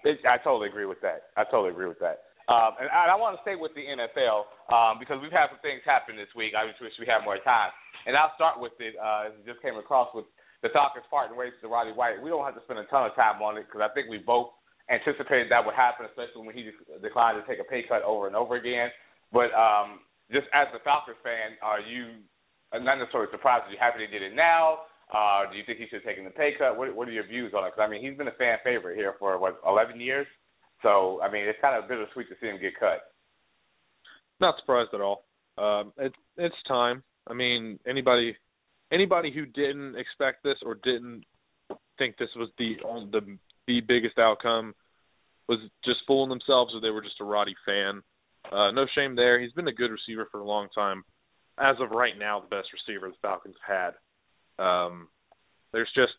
[0.03, 1.31] It, I totally agree with that.
[1.37, 2.23] I totally agree with that.
[2.49, 5.59] Um, and, and I want to stay with the NFL um, because we've had some
[5.59, 6.55] things happen this week.
[6.55, 7.71] I just wish we had more time.
[8.05, 8.95] And I'll start with it.
[8.97, 10.25] Uh, it just came across with
[10.61, 12.21] the Falcons parting ways to Roddy White.
[12.21, 14.19] We don't have to spend a ton of time on it because I think we
[14.19, 14.51] both
[14.91, 16.67] anticipated that would happen, especially when he
[17.01, 18.89] declined to take a pay cut over and over again.
[19.31, 22.25] But um, just as a Falcons fan, are you
[22.73, 23.69] not necessarily surprised?
[23.69, 24.89] Are you happy they did it now?
[25.09, 26.77] Uh, do you think he should have taken the pay cut?
[26.77, 27.73] What, what are your views on it?
[27.73, 30.27] Because I mean, he's been a fan favorite here for what 11 years.
[30.83, 33.15] So I mean, it's kind of bittersweet to see him get cut.
[34.39, 35.25] Not surprised at all.
[35.57, 37.03] Um, it, it's time.
[37.27, 38.35] I mean, anybody
[38.91, 41.23] anybody who didn't expect this or didn't
[41.97, 42.75] think this was the
[43.11, 44.73] the the biggest outcome
[45.47, 48.01] was just fooling themselves or they were just a Roddy fan.
[48.51, 49.39] Uh, no shame there.
[49.39, 51.03] He's been a good receiver for a long time.
[51.59, 53.93] As of right now, the best receiver the Falcons have
[54.57, 54.63] had.
[54.63, 55.07] Um,
[55.73, 56.13] there's just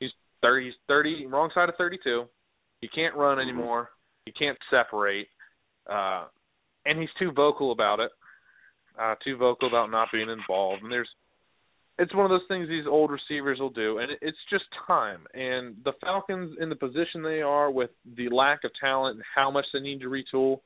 [0.00, 0.10] he's
[0.42, 0.66] thirty.
[0.66, 1.26] He's thirty.
[1.26, 2.24] Wrong side of thirty-two.
[2.80, 3.90] He can't run anymore.
[4.26, 5.28] He can't separate,
[5.90, 6.24] uh,
[6.84, 8.10] and he's too vocal about it.
[9.00, 10.82] Uh, too vocal about not being involved.
[10.82, 11.08] And there's
[12.00, 15.26] it's one of those things these old receivers will do, and it's just time.
[15.34, 19.50] And the Falcons, in the position they are, with the lack of talent and how
[19.50, 20.60] much they need to retool,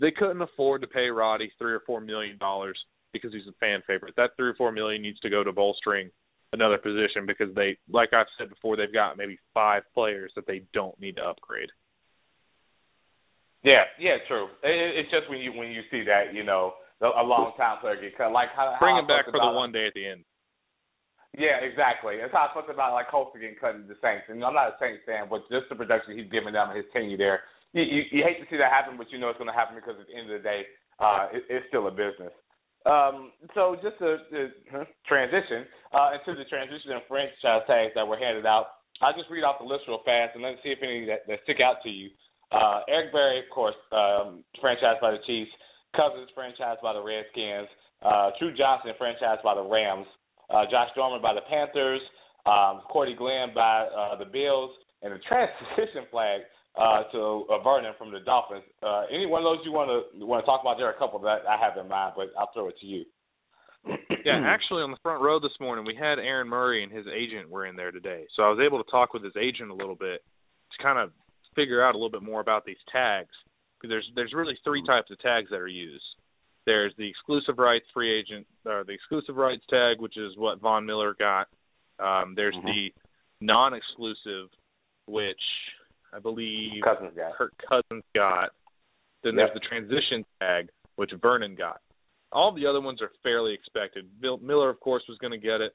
[0.00, 2.76] they couldn't afford to pay Roddy three or four million dollars
[3.12, 4.14] because he's a fan favorite.
[4.16, 6.10] That three or four million needs to go to bolstering
[6.52, 10.64] another position because they, like I've said before, they've got maybe five players that they
[10.74, 11.70] don't need to upgrade.
[13.62, 14.48] Yeah, yeah, true.
[14.64, 18.18] It's just when you when you see that, you know, a long time player get
[18.18, 20.24] cut, like how bring how him back for the one day at the end.
[21.34, 22.22] Yeah, exactly.
[22.22, 24.30] That's how I felt about like Colston getting cut in the Saints.
[24.30, 27.18] And I'm not a Saints fan, but just the production he's giving them his tenure
[27.18, 27.42] there.
[27.74, 29.74] You, you, you hate to see that happen, but you know it's going to happen
[29.74, 30.62] because at the end of the day,
[31.02, 32.30] uh, it, it's still a business.
[32.86, 34.54] Um, so just to, to
[35.08, 39.42] transition uh, into the transition and franchise tags that were handed out, I'll just read
[39.42, 41.90] off the list real fast and let's see if any that, that stick out to
[41.90, 42.14] you.
[42.54, 45.50] Uh, Eric Berry, of course, um, franchised by the Chiefs.
[45.98, 47.66] Cousins, franchised by the Redskins.
[48.04, 50.06] Uh, True Johnson, franchised by the Rams
[50.50, 52.00] uh, Josh Norman by the Panthers,
[52.46, 54.70] um, Cordy Glenn by uh, the Bills,
[55.02, 56.40] and the transition flag
[56.76, 58.64] uh, to uh, Vernon from the Dolphins.
[58.82, 60.76] Uh, any one of those you want to want to talk about?
[60.76, 63.04] There are a couple that I have in mind, but I'll throw it to you.
[64.24, 67.50] yeah, actually, on the front row this morning, we had Aaron Murray and his agent
[67.50, 69.94] were in there today, so I was able to talk with his agent a little
[69.94, 70.24] bit
[70.72, 71.12] to kind of
[71.54, 73.30] figure out a little bit more about these tags.
[73.82, 76.04] There's there's really three types of tags that are used.
[76.66, 80.86] There's the exclusive rights free agent or the exclusive rights tag, which is what Von
[80.86, 81.48] Miller got.
[81.98, 82.66] Um, there's mm-hmm.
[82.66, 82.92] the
[83.40, 84.48] non-exclusive,
[85.06, 85.36] which
[86.12, 87.34] I believe Cousins got.
[87.34, 88.50] Kirk Cousins got.
[89.22, 89.48] Then yep.
[89.48, 91.80] there's the transition tag, which Vernon got.
[92.32, 94.06] All the other ones are fairly expected.
[94.20, 95.74] Bill Miller, of course, was going to get it.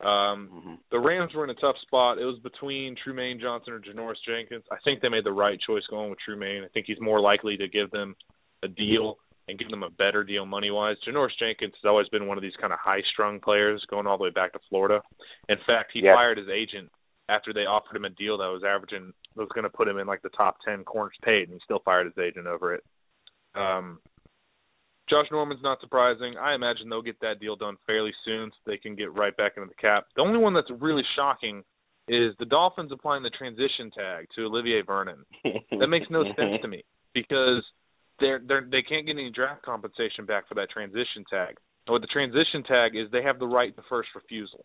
[0.00, 0.74] Um, mm-hmm.
[0.90, 2.18] The Rams were in a tough spot.
[2.18, 4.64] It was between Trumaine Johnson or Janoris Jenkins.
[4.70, 6.64] I think they made the right choice going with Trumaine.
[6.64, 8.14] I think he's more likely to give them
[8.62, 9.16] a deal
[9.48, 10.96] and give them a better deal money wise.
[11.06, 14.18] Janoris Jenkins has always been one of these kind of high strung players going all
[14.18, 15.00] the way back to Florida.
[15.48, 16.90] In fact, he fired his agent
[17.28, 20.06] after they offered him a deal that was averaging was going to put him in
[20.06, 22.84] like the top ten corners paid, and he still fired his agent over it.
[23.54, 23.98] Um,
[25.08, 26.34] Josh Norman's not surprising.
[26.40, 29.52] I imagine they'll get that deal done fairly soon, so they can get right back
[29.56, 30.06] into the cap.
[30.16, 31.62] The only one that's really shocking
[32.08, 35.24] is the Dolphins applying the transition tag to Olivier Vernon.
[35.44, 37.62] that makes no sense to me because
[38.20, 41.56] they're they're they can't get any draft compensation back for that transition tag.
[41.86, 44.64] And what the transition tag is, they have the right to first refusal,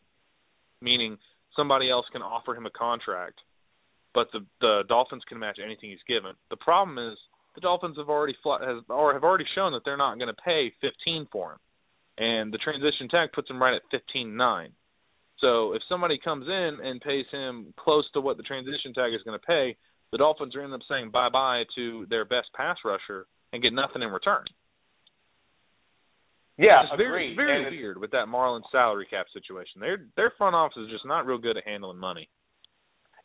[0.82, 1.18] meaning
[1.56, 3.40] somebody else can offer him a contract,
[4.14, 6.34] but the the Dolphins can match anything he's given.
[6.50, 7.18] The problem is
[7.56, 10.42] the Dolphins have already fl- has or have already shown that they're not going to
[10.46, 11.60] pay 15 for him,
[12.18, 13.82] and the transition tag puts him right at
[14.16, 14.70] 15.9.
[15.40, 19.22] So if somebody comes in and pays him close to what the transition tag is
[19.26, 19.76] going to pay,
[20.12, 23.74] the Dolphins are end up saying bye bye to their best pass rusher and get
[23.74, 24.46] nothing in return.
[26.58, 29.82] Yeah, it's very very and weird with that Marlins salary cap situation.
[29.82, 32.30] Their their front office is just not real good at handling money.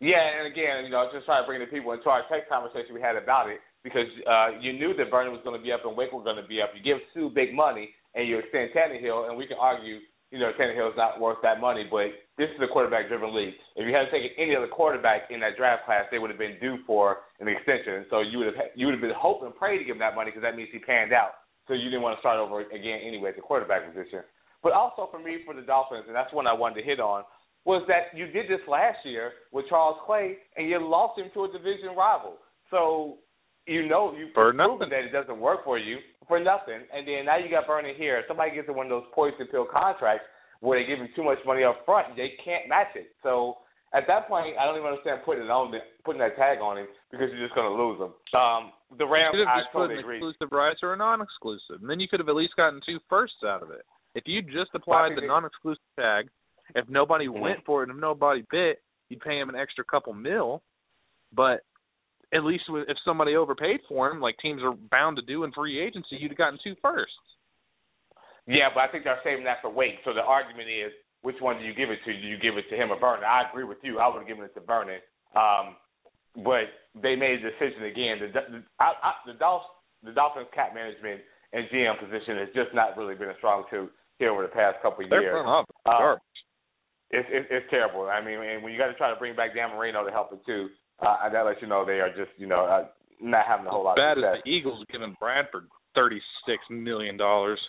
[0.00, 2.92] Yeah, and again, you know, just trying to bring the people into our text conversation
[2.92, 5.84] we had about it because uh, you knew that Vernon was going to be up
[5.84, 6.76] and Wake were going to be up.
[6.76, 10.00] You give Suh big money and you extend Tannehill, and we can argue
[10.36, 13.56] you know, Tannehill's not worth that money, but this is a quarterback driven league.
[13.74, 16.60] If you hadn't taken any other quarterback in that draft class, they would have been
[16.60, 18.04] due for an extension.
[18.10, 20.14] So you would have you would have been hoping and praying to give him that
[20.14, 21.40] money because that means he panned out.
[21.68, 24.20] So you didn't want to start over again anyway at the quarterback position.
[24.62, 27.24] But also for me, for the Dolphins, and that's one I wanted to hit on,
[27.64, 31.44] was that you did this last year with Charles Clay, and you lost him to
[31.44, 32.36] a division rival.
[32.70, 33.16] So
[33.64, 37.38] you know you've proven that it doesn't work for you for nothing, and then now
[37.38, 38.22] you got Vernon here.
[38.28, 40.26] Somebody gets one of those poison pill contracts
[40.60, 43.08] where they give him too much money up front, and they can't match it.
[43.22, 43.58] So
[43.94, 45.72] at that point, I don't even understand putting it on
[46.04, 48.12] putting that tag on him because you're just going to lose him.
[48.34, 50.18] Um, the Rams, you I totally agree.
[50.18, 53.42] exclusive rights or a non-exclusive, and then you could have at least gotten two firsts
[53.44, 53.82] out of it.
[54.14, 56.28] If you just applied the non-exclusive tag,
[56.74, 57.40] if nobody mm-hmm.
[57.40, 60.62] went for it, and if nobody bit, you'd pay him an extra couple mil.
[61.32, 61.60] But
[62.34, 65.80] at least if somebody overpaid for him, like teams are bound to do in free
[65.80, 67.14] agency, you'd have gotten two firsts.
[68.46, 69.98] Yeah, but I think they're saving that for Wake.
[70.04, 72.12] So the argument is, which one do you give it to?
[72.12, 73.24] Do you give it to him or Vernon?
[73.26, 73.98] I agree with you.
[73.98, 75.00] I would have given it to Vernon.
[75.34, 75.74] Um,
[76.44, 78.18] but they made a decision again.
[78.20, 82.70] The the, I, I, the Dolphins, the Dolphins cap management and GM position has just
[82.74, 85.42] not really been a strong suit here over the past couple of Their years.
[85.42, 86.22] front is Uh, garbage.
[87.10, 88.06] It's, it's it's terrible.
[88.10, 90.32] I mean, and when you got to try to bring back Dan Marino to help
[90.32, 90.68] it too,
[91.00, 92.86] uh, that lets you know they are just you know uh,
[93.20, 94.42] not having a whole lot Bad of as success.
[94.44, 97.60] the Eagles giving Bradford thirty six million dollars.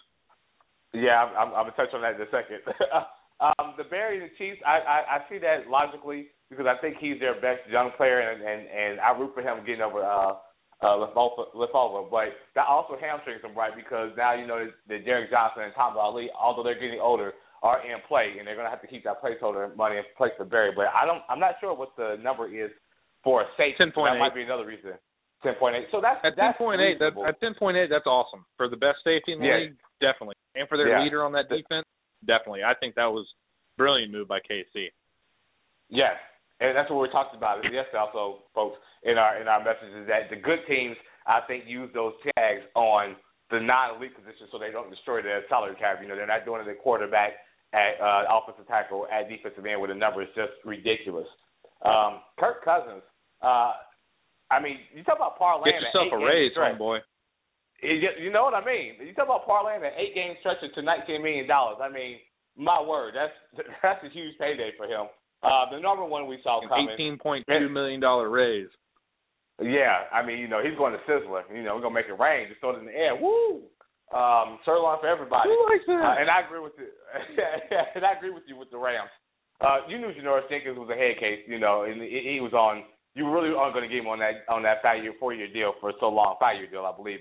[0.93, 2.63] Yeah, I'm, I'm, I'm gonna touch on that in a second.
[3.43, 7.19] um, the Bears and Chiefs, I, I I see that logically because I think he's
[7.19, 10.39] their best young player, and and and I root for him getting over uh
[10.81, 12.09] uh lymphoma.
[12.09, 13.75] But that also hamstrings him, right?
[13.75, 17.33] Because now you know that, that Derrick Johnson and Tamba Hali, although they're getting older,
[17.63, 20.45] are in play, and they're gonna have to keep that placeholder money in place for
[20.45, 20.71] Berry.
[20.75, 22.71] But I don't, I'm not sure what the number is
[23.23, 23.83] for a safety.
[23.83, 23.93] 10.8.
[23.95, 24.93] That might be another reason.
[25.43, 25.85] Ten point eight.
[25.91, 28.75] So that's At ten point eight, that at ten point eight, that's awesome for the
[28.75, 29.57] best safety in the Yeah.
[29.69, 31.03] league, definitely, and for their Yeah.
[31.03, 31.85] leader on that defense,
[32.25, 32.63] definitely.
[32.63, 34.89] I think that was a brilliant move by KC.
[35.89, 36.17] Yes,
[36.59, 37.99] and that's what we talked about yesterday.
[37.99, 42.15] Also, folks, in our in our messages that the good teams, I think, use those
[42.35, 43.15] tags on
[43.51, 46.01] the non-elite positions so they don't destroy their salary cap.
[46.01, 47.33] You know, they're not doing it at quarterback,
[47.73, 51.27] at uh, offensive tackle, at defensive end, where the number is just ridiculous.
[51.87, 53.03] Um, Kirk Cousins.
[53.41, 53.73] Uh,
[54.51, 55.71] I mean, you talk about parlaying.
[55.71, 56.99] Get yourself a raise, eight-game homeboy.
[57.81, 58.95] You know what I mean?
[58.99, 61.77] You talk about parlaying an eight game stretch to nineteen million dollars.
[61.81, 62.17] I mean,
[62.57, 63.35] my word, that's
[63.83, 65.07] that's a huge payday for him.
[65.43, 66.89] Uh, the number one we saw An coming.
[66.91, 68.69] eighteen point two million dollar raise.
[69.61, 71.41] Yeah, I mean, you know, he's going to Sizzler.
[71.53, 72.47] You know, we're gonna make it rain.
[72.49, 73.15] Just throw it in the air.
[73.15, 73.65] Woo!
[74.13, 75.49] Um, sirloin for everybody.
[75.49, 75.99] Who likes that?
[75.99, 76.87] Uh, and I agree with you.
[77.95, 79.09] and I agree with you with the Rams.
[79.59, 82.53] Uh, you knew Janoris Jenkins was a head case, you know, and he he was
[82.53, 82.83] on.
[83.15, 85.51] You really aren't going to give him on that on that five year, four year
[85.51, 87.19] deal for so long, five year deal, I believe.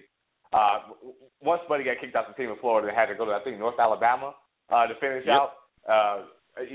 [0.53, 0.93] Uh,
[1.41, 3.43] once Buddy got kicked out the team in Florida and had to go to I
[3.43, 4.35] think North Alabama
[4.71, 5.35] uh, to finish Yep.
[5.35, 5.53] out.
[5.89, 6.25] Uh,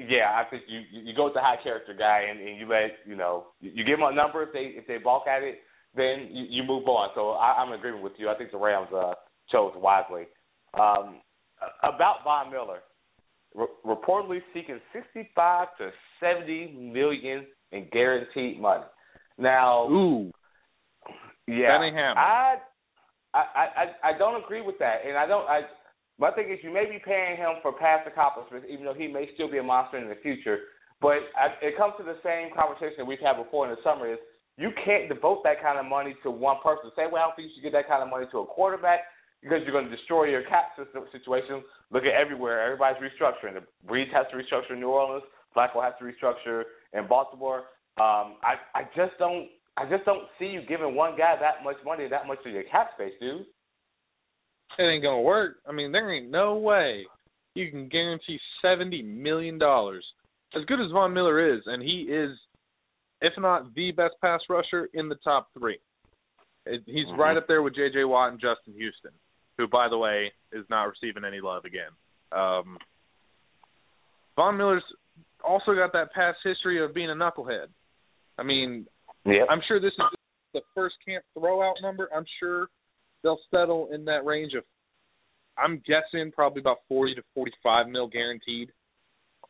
[0.10, 2.98] yeah, I think you you go with the high character guy and, and you let
[3.06, 5.60] you know you, you give them a number if they if they balk at it,
[5.96, 7.10] then you, you move on.
[7.14, 8.30] So I, I'm in agreement with you.
[8.30, 9.14] I think the Rams uh,
[9.52, 10.24] chose wisely.
[10.74, 11.22] Um,
[11.84, 12.80] about Von Miller,
[13.56, 18.84] re- reportedly seeking 65 to 70 million in guaranteed money.
[19.38, 20.32] Now, Ooh,
[21.48, 22.18] yeah, that.
[22.18, 22.56] I,
[23.34, 25.48] I, I, I don't agree with that, and I don't.
[25.48, 25.62] I,
[26.20, 29.30] my thing is, you may be paying him for past accomplishments, even though he may
[29.34, 30.60] still be a monster in the future.
[31.02, 34.20] But I, it comes to the same conversation we've had before in the summer: is
[34.58, 36.92] you can't devote that kind of money to one person.
[36.96, 39.08] Same way I don't think you should give that kind of money to a quarterback
[39.42, 41.64] because you're going to destroy your cap system situation.
[41.92, 43.54] Look at everywhere; everybody's restructuring.
[43.56, 45.24] The Brees has to restructure in New Orleans.
[45.56, 47.64] Flacco has to restructure in Baltimore.
[48.00, 49.48] Um, I, I just don't.
[49.78, 52.64] I just don't see you giving one guy that much money, that much of your
[52.64, 53.46] cap space, dude.
[54.78, 55.58] it ain't gonna work.
[55.68, 57.06] I mean, there ain't no way
[57.56, 60.06] you can guarantee seventy million dollars.
[60.56, 62.38] As good as Von Miller is, and he is,
[63.22, 65.80] if not the best pass rusher in the top three.
[66.86, 67.18] He's Mhm.
[67.18, 68.04] right up there with J.J.
[68.04, 69.12] Watt and Justin Houston,
[69.62, 71.92] who, by the way, is not receiving any love again.
[72.32, 72.78] Um,
[74.36, 74.84] Von Miller's
[75.44, 77.68] also got that past history of being a knucklehead.
[78.38, 78.88] I mean,
[79.24, 79.46] Yeah.
[79.50, 80.06] I'm sure this is
[80.54, 82.10] the first camp throwout number.
[82.14, 82.70] I'm sure
[83.22, 84.64] they'll settle in that range of.
[85.58, 88.72] I'm guessing probably about 40 to 45 mil guaranteed.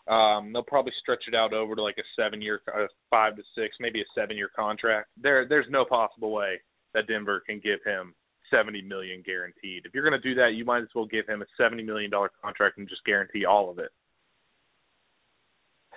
[0.08, 3.44] Um, they'll probably stretch it out over to like a seven year, uh, five to
[3.56, 5.10] six, maybe a seven year contract.
[5.16, 6.60] There, there's no possible way
[6.94, 8.14] that Denver can give him
[8.52, 9.86] 70 million guaranteed.
[9.86, 12.12] If you're going to do that, you might as well give him a 70 million
[12.12, 13.90] dollar contract and just guarantee all of it.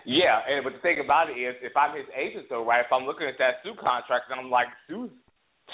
[0.06, 2.84] Yeah, and but the thing about it is, if I'm his agent, though, right?
[2.84, 5.10] If I'm looking at that Suh contract, and I'm like, Suh's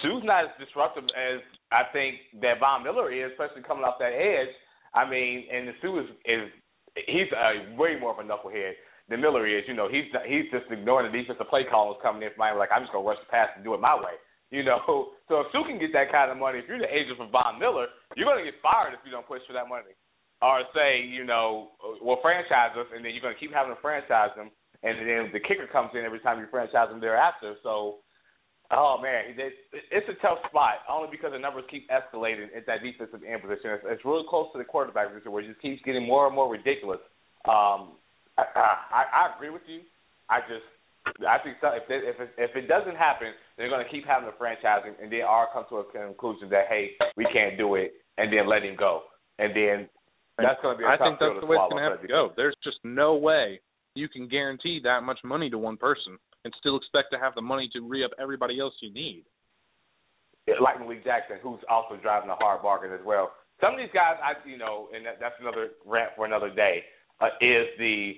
[0.02, 1.42] Suh's not as disruptive as
[1.74, 4.54] I think that Von Miller is, especially coming off that edge.
[4.94, 6.46] I mean, and the Sue is is
[7.06, 8.78] he's uh, way more of a knucklehead
[9.10, 9.66] than Miller is.
[9.66, 12.70] You know, he's he's just ignoring the defensive play calls coming in from Miami, like
[12.70, 14.14] I'm just gonna rush the pass and do it my way.
[14.50, 14.82] You know,
[15.30, 17.58] so if Suh can get that kind of money, if you're the agent for Von
[17.58, 17.86] Miller,
[18.16, 19.94] you're gonna get fired if you don't push for that money
[20.42, 23.80] or say, you know, well, franchise us, and then you're going to keep having to
[23.80, 24.50] franchise them,
[24.82, 27.54] and then the kicker comes in every time you franchise them thereafter.
[27.62, 28.00] So,
[28.72, 33.20] oh man, it's a tough spot only because the numbers keep escalating at that defensive
[33.20, 33.76] end position.
[33.76, 36.34] It's, it's really close to the quarterback position where it just keeps getting more and
[36.34, 37.00] more ridiculous.
[37.44, 38.00] Um,
[38.40, 39.80] I, I, I agree with you.
[40.28, 40.64] I just.
[41.26, 44.06] I think so, if it, if it, if it doesn't happen, they're going to keep
[44.06, 47.74] having the franchising, and they all come to a conclusion that hey, we can't do
[47.74, 49.02] it, and then let him go,
[49.38, 49.88] and then
[50.38, 50.84] that's going to be.
[50.84, 52.32] A I think that's the way it's going to have to go.
[52.36, 53.60] There's just no way
[53.94, 57.42] you can guarantee that much money to one person and still expect to have the
[57.42, 59.24] money to re up everybody else you need.
[60.60, 63.32] like Malik Jackson, who's also driving a hard bargain as well.
[63.60, 66.84] Some of these guys, I you know, and that, that's another rant for another day.
[67.20, 68.16] Uh, is the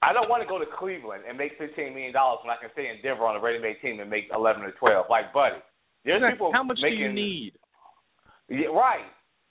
[0.00, 2.72] I don't want to go to Cleveland and make fifteen million dollars when I can
[2.72, 5.06] stay in Denver on a ready-made team and make eleven or twelve.
[5.12, 5.60] Like, buddy,
[6.04, 7.52] there's people How much making, do you need?
[8.48, 9.04] Yeah, right.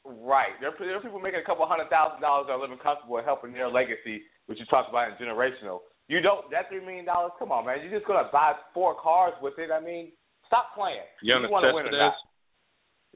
[0.06, 0.54] Right.
[0.62, 3.26] There, there are people making a couple hundred thousand dollars that are living comfortable and
[3.26, 5.86] helping their legacy, which you talked about in generational.
[6.08, 7.34] You don't that three million dollars.
[7.38, 7.82] Come on, man.
[7.82, 9.70] You're just gonna buy four cars with it.
[9.70, 10.14] I mean,
[10.46, 11.06] stop playing.
[11.22, 12.14] You, you want to win or not?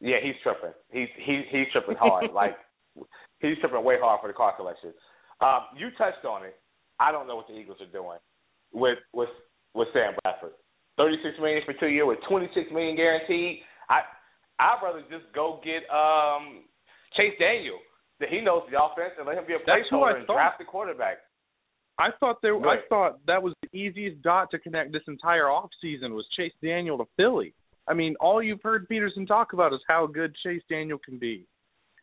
[0.02, 0.74] Yeah, he's tripping.
[0.90, 2.30] He's he's he's tripping hard.
[2.34, 2.58] like
[3.40, 4.94] he's tripping way hard for the car collection.
[5.42, 6.58] Um, you touched on it.
[7.00, 8.20] I don't know what the Eagles are doing
[8.74, 9.30] with with
[9.74, 10.52] with Sam Bradford.
[10.98, 13.60] Thirty six million for two years with twenty six million guaranteed.
[13.90, 14.02] I
[14.60, 16.64] I'd rather just go get um
[17.16, 17.80] Chase Daniel.
[18.20, 21.20] That he knows the offense and let him be a placeholder and draft the quarterback.
[22.00, 22.56] I thought there.
[22.56, 22.80] Right.
[22.80, 26.52] I thought that was the easiest dot to connect this entire off season was Chase
[26.62, 27.54] Daniel to Philly.
[27.88, 31.46] I mean, all you've heard Pederson talk about is how good Chase Daniel can be,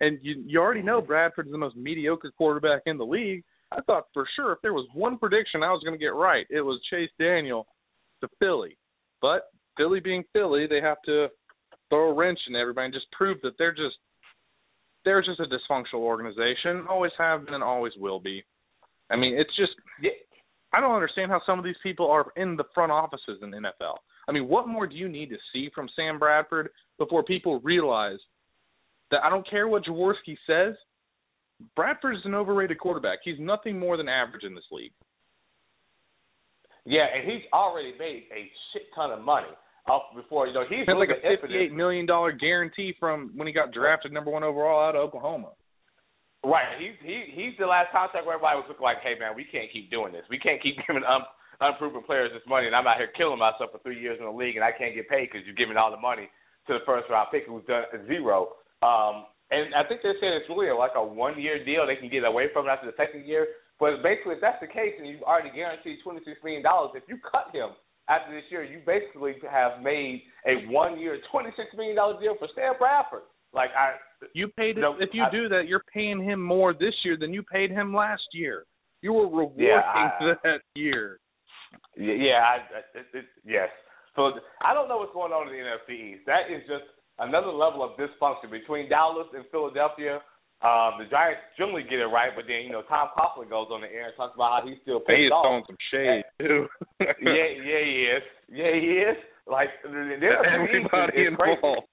[0.01, 3.45] and you you already know Bradford's the most mediocre quarterback in the league.
[3.73, 6.47] I thought for sure if there was one prediction I was going to get right,
[6.51, 7.67] it was Chase Daniel
[8.21, 8.77] to Philly.
[9.21, 11.29] But Philly being Philly, they have to
[11.89, 13.97] throw a wrench in everybody and just prove that they're just
[15.05, 18.45] they're just a dysfunctional organization, always have been and always will be.
[19.09, 19.73] I mean, it's just
[20.73, 23.59] I don't understand how some of these people are in the front offices in the
[23.59, 23.95] NFL.
[24.29, 28.19] I mean, what more do you need to see from Sam Bradford before people realize
[29.11, 30.75] that I don't care what Jaworski says,
[31.75, 33.21] Bradford is an overrated quarterback.
[33.25, 34.93] He's nothing more than average in this league.
[36.85, 39.51] Yeah, and he's already made a shit ton of money
[39.89, 40.47] off before.
[40.47, 44.13] You know, he's had like a fifty-eight million dollar guarantee from when he got drafted
[44.13, 45.51] number one overall out of Oklahoma.
[46.45, 46.79] Right.
[46.79, 49.67] He's he he's the last contract where everybody was looking like, hey man, we can't
[49.73, 50.23] keep doing this.
[50.31, 51.27] We can't keep giving un,
[51.61, 54.31] unproven players this money, and I'm out here killing myself for three years in the
[54.31, 56.31] league, and I can't get paid because you're giving all the money
[56.69, 58.55] to the first round pick who's done zero.
[58.83, 61.87] Um, and I think they're saying it's really like a one year deal.
[61.87, 63.47] They can get away from it after the second year.
[63.79, 67.05] But basically, if that's the case, and you've already guaranteed twenty six million dollars, if
[67.09, 67.71] you cut him
[68.09, 72.35] after this year, you basically have made a one year, twenty six million dollar deal
[72.39, 73.23] for Sam Bradford.
[73.53, 73.95] Like I,
[74.35, 77.17] You paid You know, if you I- do that, you're paying him more this year
[77.19, 78.65] than you paid him last year.
[79.03, 81.21] You were rewarding Yeah, I- that year.
[81.97, 82.57] Yeah, yeah, I,
[82.99, 83.69] it, it, yes.
[84.15, 84.33] So
[84.63, 86.23] I don't know what's going on in the NFC East.
[86.27, 86.85] That is just
[87.19, 90.21] another level of dysfunction between Dallas and Philadelphia.
[90.65, 93.83] Um, the Giants generally get it right, but then you know Tom Coughlin goes on
[93.85, 95.45] the air and talks about how he's still He pissed is off.
[95.45, 96.65] throwing some shade too.
[97.21, 98.25] yeah, yeah, he is.
[98.49, 99.19] Yeah, he is.
[99.45, 101.61] Like the the NFC East Everybody is, is crazy.
[101.61, 101.87] involved.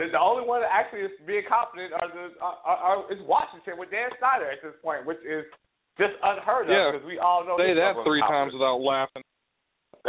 [0.00, 3.20] The, the only one that actually is being confident are the are, are, are, is
[3.28, 5.44] Washington with Dan Snyder at this point, which is
[6.00, 6.90] just unheard of Yeah.
[6.96, 8.30] because we all know Say that three confident.
[8.32, 9.22] times without laughing.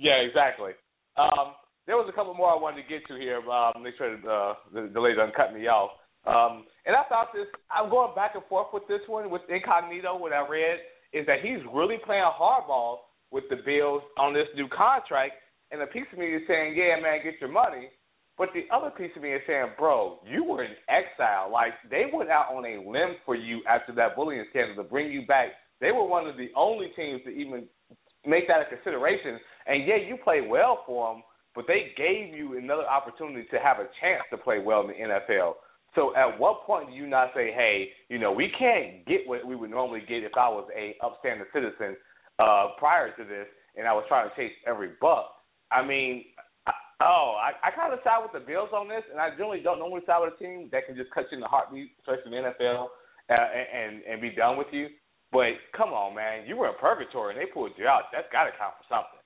[0.00, 0.72] yeah, exactly.
[1.20, 1.54] Um,
[1.86, 3.38] there was a couple more I wanted to get to here.
[3.48, 5.90] Um, make sure uh, the, the lady doesn't cut me off.
[6.26, 7.46] Um, and I thought this.
[7.70, 10.18] I'm going back and forth with this one with Incognito.
[10.18, 10.82] What I read
[11.14, 15.34] is that he's really playing hardball with the Bills on this new contract.
[15.70, 17.90] And a piece of me is saying, "Yeah, man, get your money."
[18.38, 21.50] But the other piece of me is saying, "Bro, you were in exile.
[21.50, 25.10] Like they went out on a limb for you after that bullying scandal to bring
[25.10, 25.54] you back.
[25.80, 27.68] They were one of the only teams to even
[28.26, 29.38] make that a consideration.
[29.66, 31.22] And yeah, you played well for them,
[31.56, 34.94] but they gave you another opportunity to have a chance to play well in the
[34.94, 35.54] NFL.
[35.96, 39.44] So at what point do you not say, hey, you know, we can't get what
[39.46, 41.96] we would normally get if I was a upstanding citizen
[42.38, 45.32] uh, prior to this and I was trying to chase every buck?
[45.72, 46.26] I mean,
[47.00, 49.78] oh, I, I kind of side with the Bills on this, and I generally don't
[49.78, 52.44] normally side with a team that can just cut you in the heartbeat, especially in
[52.44, 52.92] the NFL,
[53.32, 54.88] uh, and and be done with you.
[55.32, 58.12] But come on, man, you were in purgatory and they pulled you out.
[58.12, 59.20] That's got to count for something.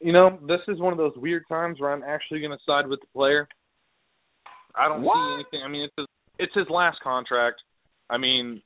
[0.00, 2.86] You know, this is one of those weird times where I'm actually going to side
[2.86, 3.48] with the player.
[4.74, 5.14] I don't What?
[5.14, 5.62] see anything.
[5.64, 6.06] I mean, it's his,
[6.38, 7.62] it's his last contract.
[8.10, 8.62] I mean,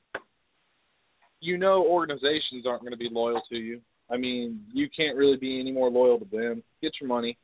[1.39, 3.81] you know, organizations aren't going to be loyal to you.
[4.09, 6.63] I mean, you can't really be any more loyal to them.
[6.81, 7.37] Get your money.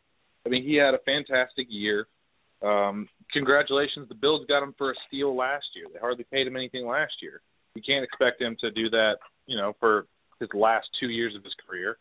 [0.46, 2.08] I mean, he had a fantastic year.
[2.62, 5.86] Um, congratulations, the Bills got him for a steal last year.
[5.92, 7.42] They hardly paid him anything last year.
[7.76, 10.08] You can't expect him to do that, you know, for
[10.40, 11.98] his last two years of his career.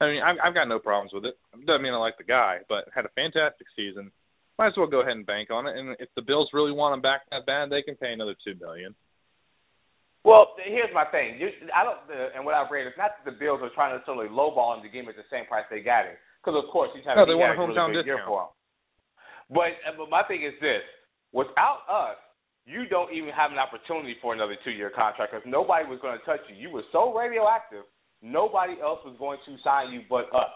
[0.00, 1.34] I mean, I've, I've got no problems with it.
[1.66, 4.10] Doesn't mean I like the guy, but had a fantastic season.
[4.58, 5.76] Might as well go ahead and bank on it.
[5.76, 8.54] And if the Bills really want him back that bad, they can pay another two
[8.58, 8.94] million.
[10.26, 11.38] Well, here's my thing.
[11.38, 13.94] You, I don't, uh, and what I've read is not that the Bills are trying
[13.94, 16.58] to necessarily lowball him to give him at the same price they got him, because
[16.58, 18.26] of course he's having No, they he want a hometown really discount.
[18.26, 18.52] for him.
[19.48, 20.84] But uh, but my thing is this:
[21.32, 22.18] without us,
[22.66, 26.24] you don't even have an opportunity for another two-year contract because nobody was going to
[26.26, 26.58] touch you.
[26.58, 27.86] You were so radioactive,
[28.22, 30.52] nobody else was going to sign you but us.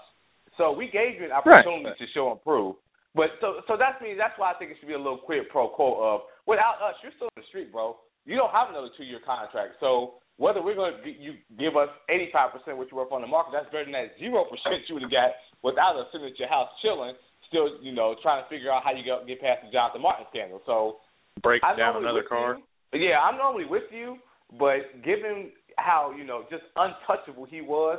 [0.58, 2.76] So we gave you an opportunity to show and prove.
[3.14, 4.16] But so so that's me.
[4.16, 6.96] That's why I think it should be a little quid pro quo of without us,
[7.02, 7.96] you're still in the street, bro.
[8.24, 9.76] You don't have another two year contract.
[9.80, 13.28] So whether we're going to you give us 85 percent what you're worth on the
[13.28, 16.38] market, that's better than that zero percent you would have got without us sitting at
[16.40, 17.14] your house chilling,
[17.52, 20.26] still, you know, trying to figure out how you go, get past the Jonathan Martin
[20.32, 20.60] scandal.
[20.64, 21.04] So
[21.42, 22.56] break I'm down another with car.
[22.92, 23.12] You.
[23.12, 24.16] Yeah, I'm normally with you,
[24.58, 27.98] but given how you know just untouchable he was,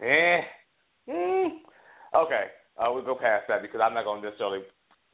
[0.00, 0.40] eh,
[1.08, 1.48] mm,
[2.14, 2.44] okay,
[2.78, 4.60] uh, we'll go past that because I'm not going to necessarily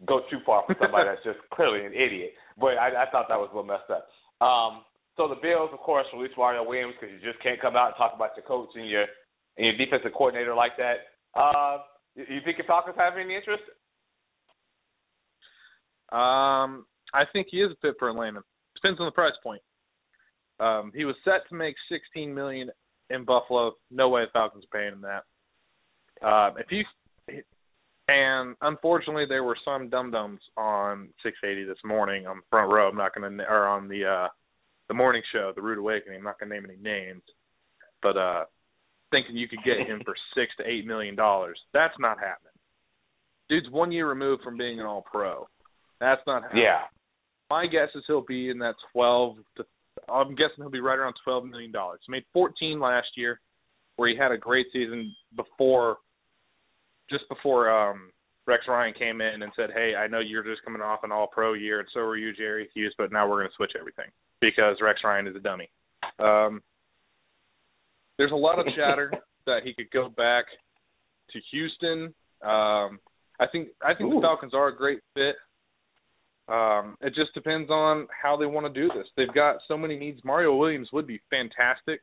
[0.07, 2.33] go too far for somebody that's just clearly an idiot.
[2.59, 4.09] But I, I thought that was a little messed up.
[4.45, 4.85] Um,
[5.17, 7.97] so the Bills, of course, released Mario Williams because you just can't come out and
[7.97, 9.05] talk about your coach and your
[9.59, 11.13] and your defensive coordinator like that.
[11.35, 11.79] Uh,
[12.17, 13.63] you think your Falcons have any interest?
[16.11, 18.41] Um, I think he is a fit for Atlanta.
[18.75, 19.61] Depends on the price point.
[20.61, 22.71] Um, he was set to make 16 million
[23.09, 23.73] in Buffalo.
[23.91, 25.25] No way the Falcons are paying him that.
[26.27, 26.85] Um, if you
[28.09, 32.89] and unfortunately there were some dum dums on 680 this morning on the front row.
[32.89, 34.29] I'm not going to or on the uh
[34.89, 36.19] the morning show, the Rude Awakening.
[36.19, 37.23] I'm not going to name any names,
[38.03, 38.45] but uh
[39.11, 41.59] thinking you could get him for six to eight million dollars.
[41.73, 42.53] That's not happening.
[43.49, 45.47] Dude's one year removed from being an All Pro.
[46.01, 46.65] That's not happening.
[46.65, 46.83] Yeah.
[47.49, 49.65] My guess is he'll be in that 12 to.
[50.09, 52.01] I'm guessing he'll be right around 12 million dollars.
[52.07, 53.41] He made 14 last year,
[53.97, 55.99] where he had a great season before,
[57.11, 58.13] just before um
[58.47, 61.29] Rex Ryan came in and said, "Hey, I know you're just coming off an All
[61.29, 64.11] Pro year, and so are you, Jerry Hughes, but now we're going to switch everything
[64.41, 65.71] because Rex Ryan is a dummy."
[66.19, 66.63] Um,
[68.19, 69.13] there's a lot of chatter
[69.47, 70.45] that he could go back
[71.33, 72.15] to Houston.
[72.43, 72.99] Um,
[73.39, 74.17] I think I think Ooh.
[74.17, 75.37] the Falcons are a great fit.
[76.51, 79.07] Um, it just depends on how they want to do this.
[79.17, 80.21] They've got so many needs.
[80.25, 82.01] Mario Williams would be fantastic.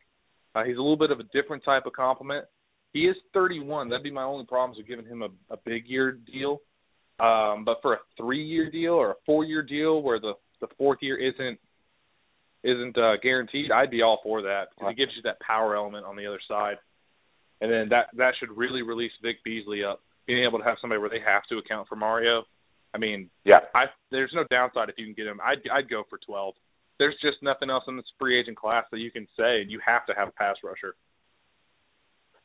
[0.56, 2.46] Uh, he's a little bit of a different type of complement.
[2.94, 3.90] He is 31.
[3.90, 6.62] That'd be my only problems with giving him a, a big year deal.
[7.20, 11.18] Um, but for a three-year deal or a four-year deal where the the fourth year
[11.18, 11.60] isn't
[12.64, 16.06] isn't uh, guaranteed, I'd be all for that because it gives you that power element
[16.06, 16.78] on the other side,
[17.60, 21.00] and then that that should really release Vic Beasley up, being able to have somebody
[21.00, 22.44] where they have to account for Mario.
[22.94, 23.60] I mean, Yeah.
[23.76, 25.40] I there's no downside if you can get him.
[25.44, 26.56] I'd I'd go for 12.
[27.00, 29.80] There's just nothing else in this free agent class that you can say, and you
[29.86, 30.96] have to have a pass rusher.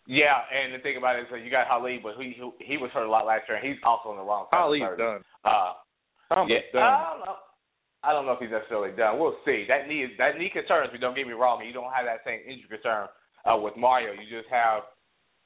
[0.06, 2.76] Yeah, and the thing about it is that you got Hali, but he he, he
[2.76, 4.58] was hurt a lot last year, and he's also on the wrong side.
[4.58, 5.02] Hali's of 30.
[5.02, 5.20] done.
[5.46, 5.72] Uh,
[6.28, 6.82] Thomas yeah, done.
[6.82, 7.36] I don't know.
[8.02, 9.22] I don't know if he's necessarily done.
[9.22, 9.64] We'll see.
[9.70, 10.98] That knee is that knee concerns me.
[10.98, 11.62] Don't get me wrong.
[11.62, 13.06] You don't have that same injury concern
[13.46, 14.10] uh, with Mario.
[14.10, 14.90] You just have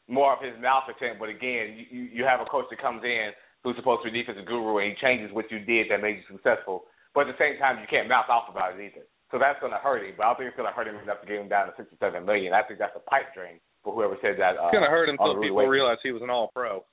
[0.08, 1.20] more of his malcontent.
[1.20, 3.36] But again, you you have a coach that comes in
[3.66, 6.26] who's supposed to be defensive guru, and he changes what you did that made you
[6.30, 6.86] successful.
[7.18, 9.02] But at the same time, you can't mouth off about it either.
[9.34, 10.14] So that's going to hurt him.
[10.14, 11.74] But I don't think it's going to hurt him enough to get him down to
[11.74, 12.54] sixty-seven million.
[12.54, 14.54] I think that's a pipe dream for whoever said that.
[14.54, 15.74] Uh, It's gonna hurt on until people Awakening.
[15.82, 16.86] realize he was an All Pro.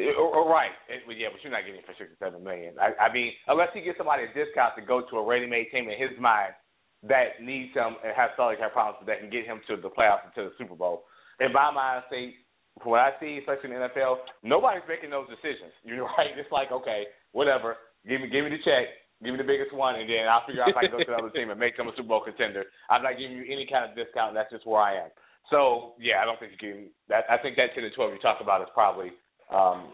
[0.00, 0.72] Uh, uh, right.
[0.88, 2.76] It- yeah, but you're not getting it for sixty-seven million.
[2.80, 5.88] I, I mean, unless he gets somebody a discount to go to a ready-made team
[5.88, 6.56] in his mind
[7.04, 10.24] that needs him and has salary cap problems that can get him to the playoffs
[10.24, 11.04] and to the Super Bowl.
[11.40, 12.36] In my mind, see,
[12.82, 15.72] from what I see, especially in the NFL, nobody's making those decisions.
[15.84, 16.32] You're right.
[16.36, 17.76] It's like, okay, whatever.
[18.08, 18.92] Give me, give me the check.
[19.24, 21.08] Give me the biggest one, and then I'll figure out if I can go to
[21.08, 22.68] the other team and make them a Super Bowl contender.
[22.92, 24.36] I'm not giving you any kind of discount.
[24.36, 25.10] That's just where I am.
[25.48, 26.92] So yeah, I don't think you can.
[27.08, 29.16] That I think that 10 to 12 you talk about is probably
[29.48, 29.88] um,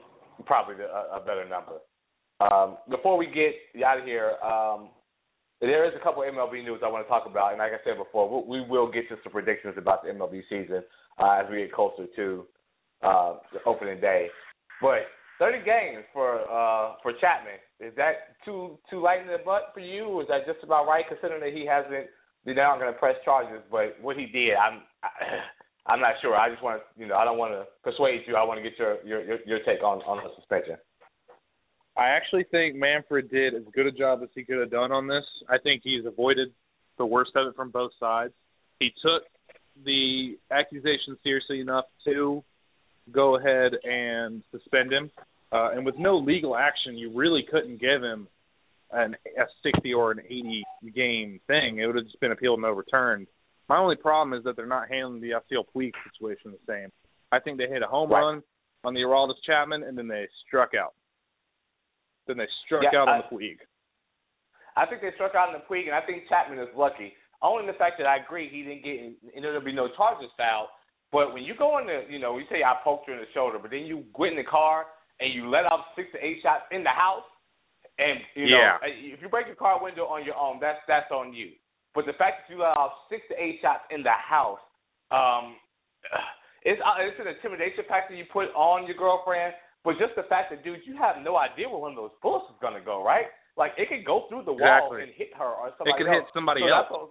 [0.45, 1.79] probably the, a, a better number.
[2.43, 3.55] Um, before we get
[3.87, 4.91] out of here, um,
[5.61, 7.85] there is a couple of MLB news I want to talk about, and like I
[7.85, 10.83] said before, we, we will get to some predictions about the MLB season
[11.23, 12.47] uh, as we get closer to
[13.03, 14.29] uh, the opening day.
[14.81, 15.07] But
[15.39, 19.81] 30 games for uh, for Chapman is that too too light in the butt for
[19.81, 21.05] you, or is that just about right?
[21.09, 22.07] Considering that he hasn't,
[22.45, 24.83] they're not going to press charges, but what he did, I'm.
[25.03, 25.09] I,
[25.85, 26.37] I'm not sure.
[26.37, 28.37] I just want to, you know, I don't want to persuade you.
[28.37, 30.77] I want to get your your your, your take on on the suspension.
[31.97, 35.09] I actually think Manfred did as good a job as he could have done on
[35.09, 35.25] this.
[35.49, 36.53] I think he's avoided
[36.99, 38.33] the worst of it from both sides.
[38.79, 39.25] He took
[39.85, 42.45] the accusation seriously enough to
[43.11, 45.11] go ahead and suspend him.
[45.51, 48.27] Uh, and with no legal action, you really couldn't give him
[48.93, 50.63] an, a 60 or an 80
[50.95, 51.79] game thing.
[51.79, 53.27] It would have just been appealed and overturned.
[53.69, 56.91] My only problem is that they're not handling the Yasiel Puig situation the same.
[57.31, 58.21] I think they hit a home Right.
[58.21, 58.43] run
[58.85, 60.95] on the Aroldis Chapman, and then they struck out.
[62.27, 63.59] Then they struck Yeah, out on I- the Puig.
[64.77, 67.17] I think they struck out in the Puig, and I think Chapman is lucky.
[67.43, 69.01] Only the fact that I agree he didn't get,
[69.35, 70.69] and there'll be no charges filed.
[71.13, 73.29] But when you go in the, you know, you say I poked her in the
[73.37, 74.87] shoulder, but then you get in the car
[75.21, 77.23] and you let off six to eight shots in the house,
[78.01, 78.79] and you know, Yeah.
[79.13, 81.53] if you break your car window on your own, that's that's on you.
[81.95, 84.59] But the fact that you let off six to eight shots in the house,
[85.13, 85.57] um,
[86.65, 89.53] it's uh, it's an intimidation factor you put on your girlfriend.
[89.85, 92.47] But just the fact that, dude, you have no idea where one of those bullets
[92.49, 93.27] is gonna go, right?
[93.59, 96.25] Like it could go through the wall and hit her or somebody It could else.
[96.25, 97.11] hit somebody So else.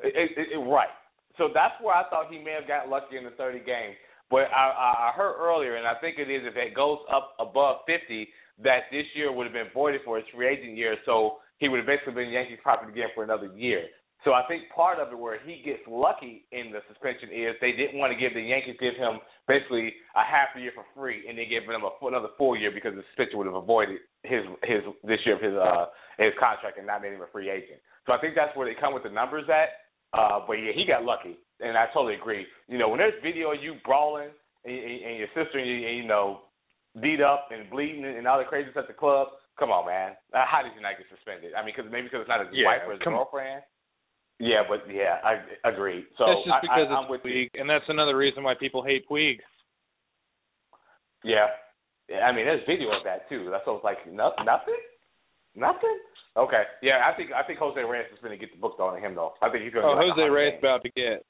[0.00, 0.90] it, it, it, right.
[1.38, 3.96] So that's where I thought he may have gotten lucky in the 30 games.
[4.30, 7.84] But I, I heard earlier, and I think it is if it goes up above
[7.86, 8.28] 50,
[8.64, 11.78] that this year would have been voided for his free agent year, so he would
[11.78, 13.84] have basically been Yankees property again for another year.
[14.24, 17.74] So I think part of it where he gets lucky in the suspension is they
[17.74, 19.18] didn't want to give the Yankees give him
[19.50, 22.70] basically a half a year for free, and they gave him a, another full year
[22.70, 25.90] because the suspension would have avoided his his this year of his uh
[26.22, 27.82] his contract and not made him a free agent.
[28.06, 29.81] So I think that's where they come with the numbers at.
[30.12, 32.46] Uh, but yeah, he got lucky, and I totally agree.
[32.68, 34.28] You know, when there's video of you brawling
[34.64, 36.42] and, and your sister, and you, and, you know,
[37.00, 40.12] beat up and bleeding and all the craziness at the club, come on, man.
[40.34, 41.54] Uh, how did you not get suspended?
[41.56, 43.64] I mean, because maybe because it's not his yeah, wife or his girlfriend.
[43.64, 43.70] On.
[44.40, 45.38] Yeah, but yeah, I
[45.68, 46.04] agree.
[46.18, 49.08] So that's just because I, I, it's Puig, and that's another reason why people hate
[49.08, 49.38] Puig.
[51.22, 51.46] Yeah,
[52.10, 53.48] I mean, there's video of that too.
[53.50, 54.82] That's almost like no, nothing,
[55.54, 55.96] nothing.
[56.32, 58.96] Okay, yeah, I think I think Jose Reyes is going to get the book on
[58.96, 59.36] him though.
[59.42, 59.92] I think he's going to.
[59.92, 61.20] Oh, like Jose Reyes about to get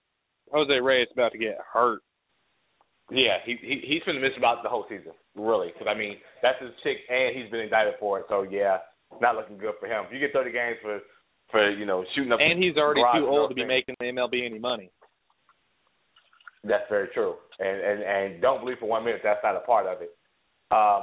[0.55, 2.07] Jose Reyes about to get hurt.
[3.11, 6.22] Yeah, he, he he's going to miss about the whole season, really, because I mean
[6.40, 8.26] that's his chick, and he's been indicted for it.
[8.30, 8.78] So yeah,
[9.20, 10.07] not looking good for him.
[10.07, 11.03] If you get 30 games for
[11.50, 12.38] for you know shooting up.
[12.40, 13.90] And he's already too old to be things.
[13.90, 14.90] making the MLB any money.
[16.64, 19.86] That's very true, and and and don't believe for one minute that's not a part
[19.86, 20.14] of it.
[20.70, 21.03] Um,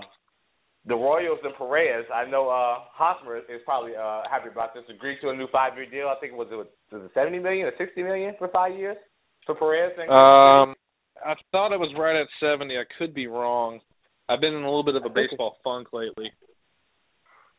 [0.89, 4.83] the Royals and Perez, I know uh Hosmer is probably uh happy about this.
[4.89, 6.09] Agreed to a new five year deal.
[6.09, 8.97] I think it was it was it seventy million or sixty million for five years
[9.45, 9.93] for Perez.
[9.97, 10.75] And um,
[11.23, 12.75] I thought it was right at seventy.
[12.75, 13.79] I could be wrong.
[14.27, 16.33] I've been in a little bit of a baseball funk lately.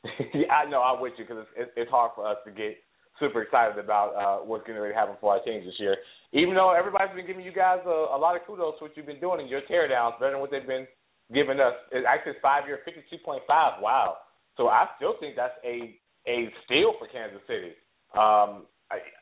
[0.35, 0.83] yeah, I know.
[0.83, 2.79] I'm with you because it's, it's hard for us to get
[3.19, 5.97] super excited about uh, what's going to really happen for our teams this year.
[6.33, 9.07] Even though everybody's been giving you guys a, a lot of kudos for what you've
[9.07, 10.87] been doing in your teardowns, better than what they've been
[11.33, 11.75] giving us.
[11.93, 13.81] It actually, five year, fifty-two point five.
[13.83, 14.17] Wow.
[14.57, 15.97] So I still think that's a
[16.29, 17.73] a steal for Kansas City.
[18.19, 18.67] Um,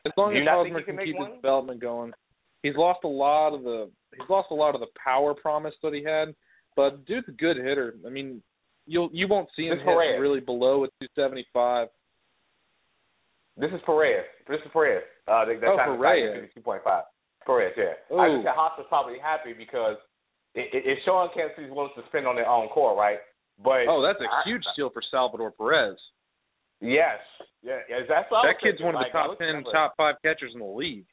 [0.05, 1.29] as long as Hosmer can, can keep one?
[1.31, 2.11] his development going,
[2.63, 5.93] he's lost a lot of the he's lost a lot of the power promise that
[5.93, 6.33] he had.
[6.75, 7.95] But dude's a good hitter.
[8.05, 8.41] I mean,
[8.85, 10.19] you'll you won't see him hit Perez.
[10.19, 11.87] really below a 275.
[13.57, 14.23] This is Perez.
[14.47, 15.03] This is Perez.
[15.27, 16.41] Uh, they, Oh, Perez.
[16.41, 17.03] fifty-two point five.
[17.45, 17.93] Perez, yeah.
[18.17, 18.35] I Ooh.
[18.37, 19.97] just said Hosmer's probably happy because
[20.55, 23.19] it, it, it's showing Kansas City's willing to spend on their own core, right?
[23.61, 25.97] But Oh, that's a I- huge steal for Salvador Perez.
[26.81, 27.19] Yes,
[27.61, 28.85] yeah, that's That kid's thinking.
[28.87, 31.03] one of the Like, I top ten, top five catchers in the league.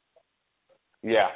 [1.03, 1.27] Yeah,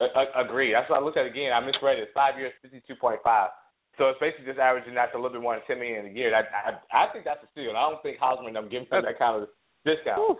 [0.00, 0.06] I,
[0.38, 0.70] I, agree.
[0.72, 1.50] That's what I looked at again.
[1.52, 2.14] I misread it.
[2.14, 3.50] Five years, fifty-two point five.
[3.98, 6.14] So it's basically just averaging out to a little bit more than ten million a
[6.14, 6.30] year.
[6.30, 7.74] I, I, I think that's a steal.
[7.74, 9.50] I don't think Hosmer and them giving him that kind of
[9.84, 10.38] discount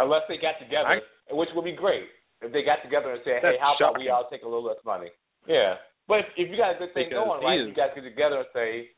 [0.00, 1.04] unless they got together,
[1.36, 2.08] which would be great
[2.40, 4.80] if they got together and said, "Hey, how about we all take a little less
[4.88, 5.12] money?"
[5.46, 5.76] Yeah,
[6.12, 7.64] but if, if you got a good thing Because going, right?
[7.64, 8.92] is- You guys get together and say,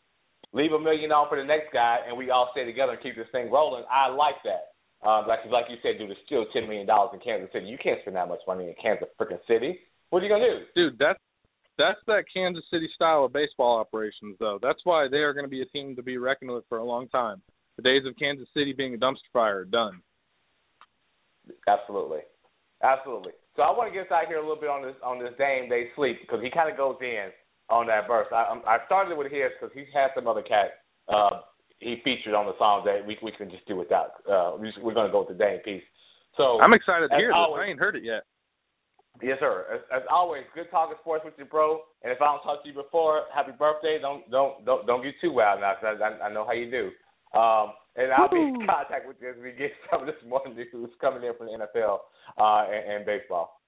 [0.51, 3.15] "Leave a million on for the next guy," and we all stay together and keep
[3.15, 3.87] this thing rolling.
[3.87, 4.75] I like that.
[5.07, 7.71] Um, like like you said, dude, it's still ten million dollars in Kansas City.
[7.71, 9.79] You can't spend that much money in Kansas freaking City.
[10.11, 10.59] What are you gonna do?
[10.75, 11.23] Dude, that's
[11.79, 14.59] that's that Kansas City style of baseball operations, though.
[14.63, 16.85] That's why they are going to be a team to be reckoned with for a
[16.85, 17.43] long time.
[17.77, 20.01] The days of Kansas City being a dumpster fire are done.
[21.67, 22.21] Absolutely,
[22.83, 23.33] absolutely.
[23.57, 25.33] So I want to get us out here a little bit on this on this
[25.39, 27.31] Dame They Sleep because he kind of goes in
[27.71, 28.27] on that verse.
[28.33, 31.41] I I started with his because he's had some other cat uh,
[31.79, 34.19] he featured on the song that we we can just do without.
[34.27, 35.83] Uh, we're gonna go with the Dame piece.
[36.37, 37.35] So I'm excited to hear this.
[37.37, 38.25] always- I ain't heard it yet.
[39.23, 39.67] Yes, sir.
[39.73, 41.83] As, as always, good talking sports with you, bro.
[42.03, 43.99] And if I don't talk to you before, happy birthday.
[44.03, 46.69] Don't don't don't don't get too wild now, 'cause I, I I know how you
[46.69, 46.91] do.
[47.39, 50.43] Um, and I'll be in contact with you as we get some of this more
[50.49, 51.99] news coming in from the NFL
[52.39, 53.61] uh, and, and baseball.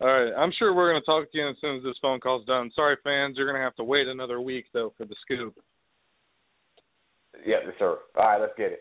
[0.00, 2.44] All right, I'm sure we're going to talk again as soon as this phone call's
[2.44, 2.70] done.
[2.74, 5.54] Sorry, fans, you're going to have to wait another week though for the scoop.
[7.46, 7.98] Yeah, yes, sir.
[8.16, 8.80] All right, let's get it.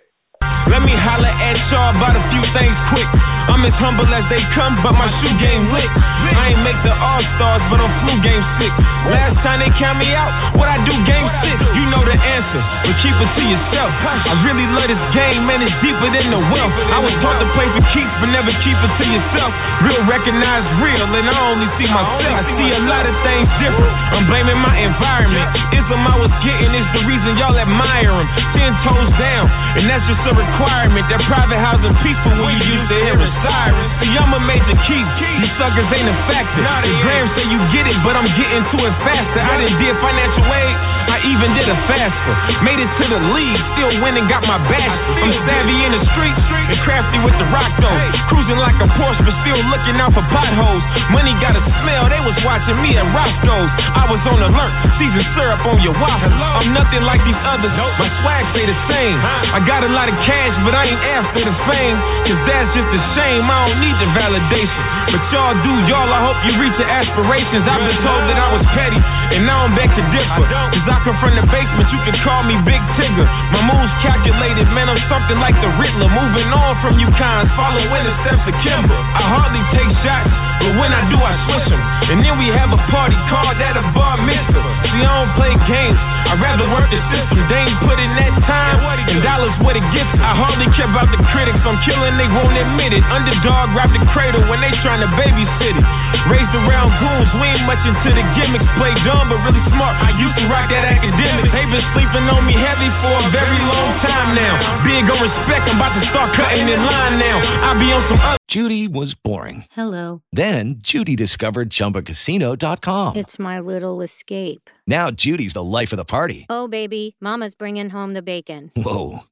[0.69, 3.09] Let me holler at y'all about a few things quick.
[3.49, 5.89] I'm as humble as they come, but my shoe game lit.
[6.31, 8.73] I ain't make the All Stars, but I'm flu game sick.
[9.09, 11.57] Last time they count me out, what I do game six.
[11.73, 13.89] You know the answer, but keep it to yourself.
[14.05, 15.65] I really love this game, man.
[15.65, 16.73] It's deeper than the wealth.
[16.93, 19.51] I was taught to play for keeps, but never keep it to yourself.
[19.83, 22.21] Real recognize real, and I only see myself.
[22.21, 23.93] I see a lot of things different.
[24.13, 25.47] I'm blaming my environment.
[25.75, 28.27] Ism I was getting is the reason y'all admire him.
[28.55, 29.45] Ten toes down,
[29.81, 31.05] and that's just a requirement.
[31.07, 33.87] That private housing peaceful when you used to hear a siren.
[34.03, 35.03] See, I'm a major key.
[35.41, 36.61] You suckers ain't a factor.
[36.61, 39.39] The Graham say you get it, but I'm getting to it faster.
[39.41, 40.75] I didn't did financial aid.
[41.11, 42.33] I even did a faster.
[42.63, 45.27] Made it to the league, still winning, got my bachelor.
[45.27, 46.41] I'm savvy in the streets
[46.71, 47.99] and crafty with the rock though.
[48.31, 50.83] Cruising like a Porsche, but still looking out for potholes.
[51.11, 53.71] Money got a smell, they was watching me at Roscoe's.
[53.91, 56.31] I was on alert, seasoned syrup on your waffle.
[56.31, 59.17] I'm nothing like these others, my swag stay the same.
[59.51, 61.97] I got a lot of cash, but I ain't after the fame.
[62.25, 64.83] Cause that's just a shame, I don't need the validation.
[65.13, 67.63] But y'all do, y'all, I hope you reach your aspirations.
[67.69, 69.01] I've been told that I was petty,
[69.37, 70.45] and now I'm back to differ.
[70.47, 73.27] Cause I come from the basement, you can call me Big Tigger.
[73.53, 76.09] My moves calculated, man, I'm something like the Riddler.
[76.09, 78.97] Moving on from you cons, following the steps of Kimber.
[78.97, 80.31] I hardly take shots,
[80.65, 81.81] but when I do, I switch them.
[82.11, 84.63] And then we have a party called that a bar mitzvah.
[84.89, 85.99] See, I don't play games,
[86.31, 87.39] I'd rather work the system.
[87.45, 88.77] They ain't put in that time,
[89.11, 90.11] and dollars what it gets.
[90.21, 93.03] I hardly care about the critics, I'm killing, they won't admit it.
[93.07, 95.85] Underdog wrap the cradle when they trying to babysit it.
[96.29, 98.67] Raised around goons, we ain't much into the gimmicks.
[98.77, 99.95] Play dumb, but really smart.
[99.99, 101.45] I used to rock that academic.
[101.51, 104.53] They been sleeping on me heavy for a very long time now.
[104.85, 107.37] Big on respect, I'm about to start cutting in line now.
[107.41, 108.37] I be on some other.
[108.47, 109.63] Judy was boring.
[109.71, 110.21] Hello.
[110.33, 113.15] Then Judy discovered ChumbaCasino.com.
[113.15, 114.69] It's my little escape.
[114.87, 116.45] Now Judy's the life of the party.
[116.49, 118.71] Oh, baby, Mama's bringing home the bacon.
[118.75, 119.19] Whoa,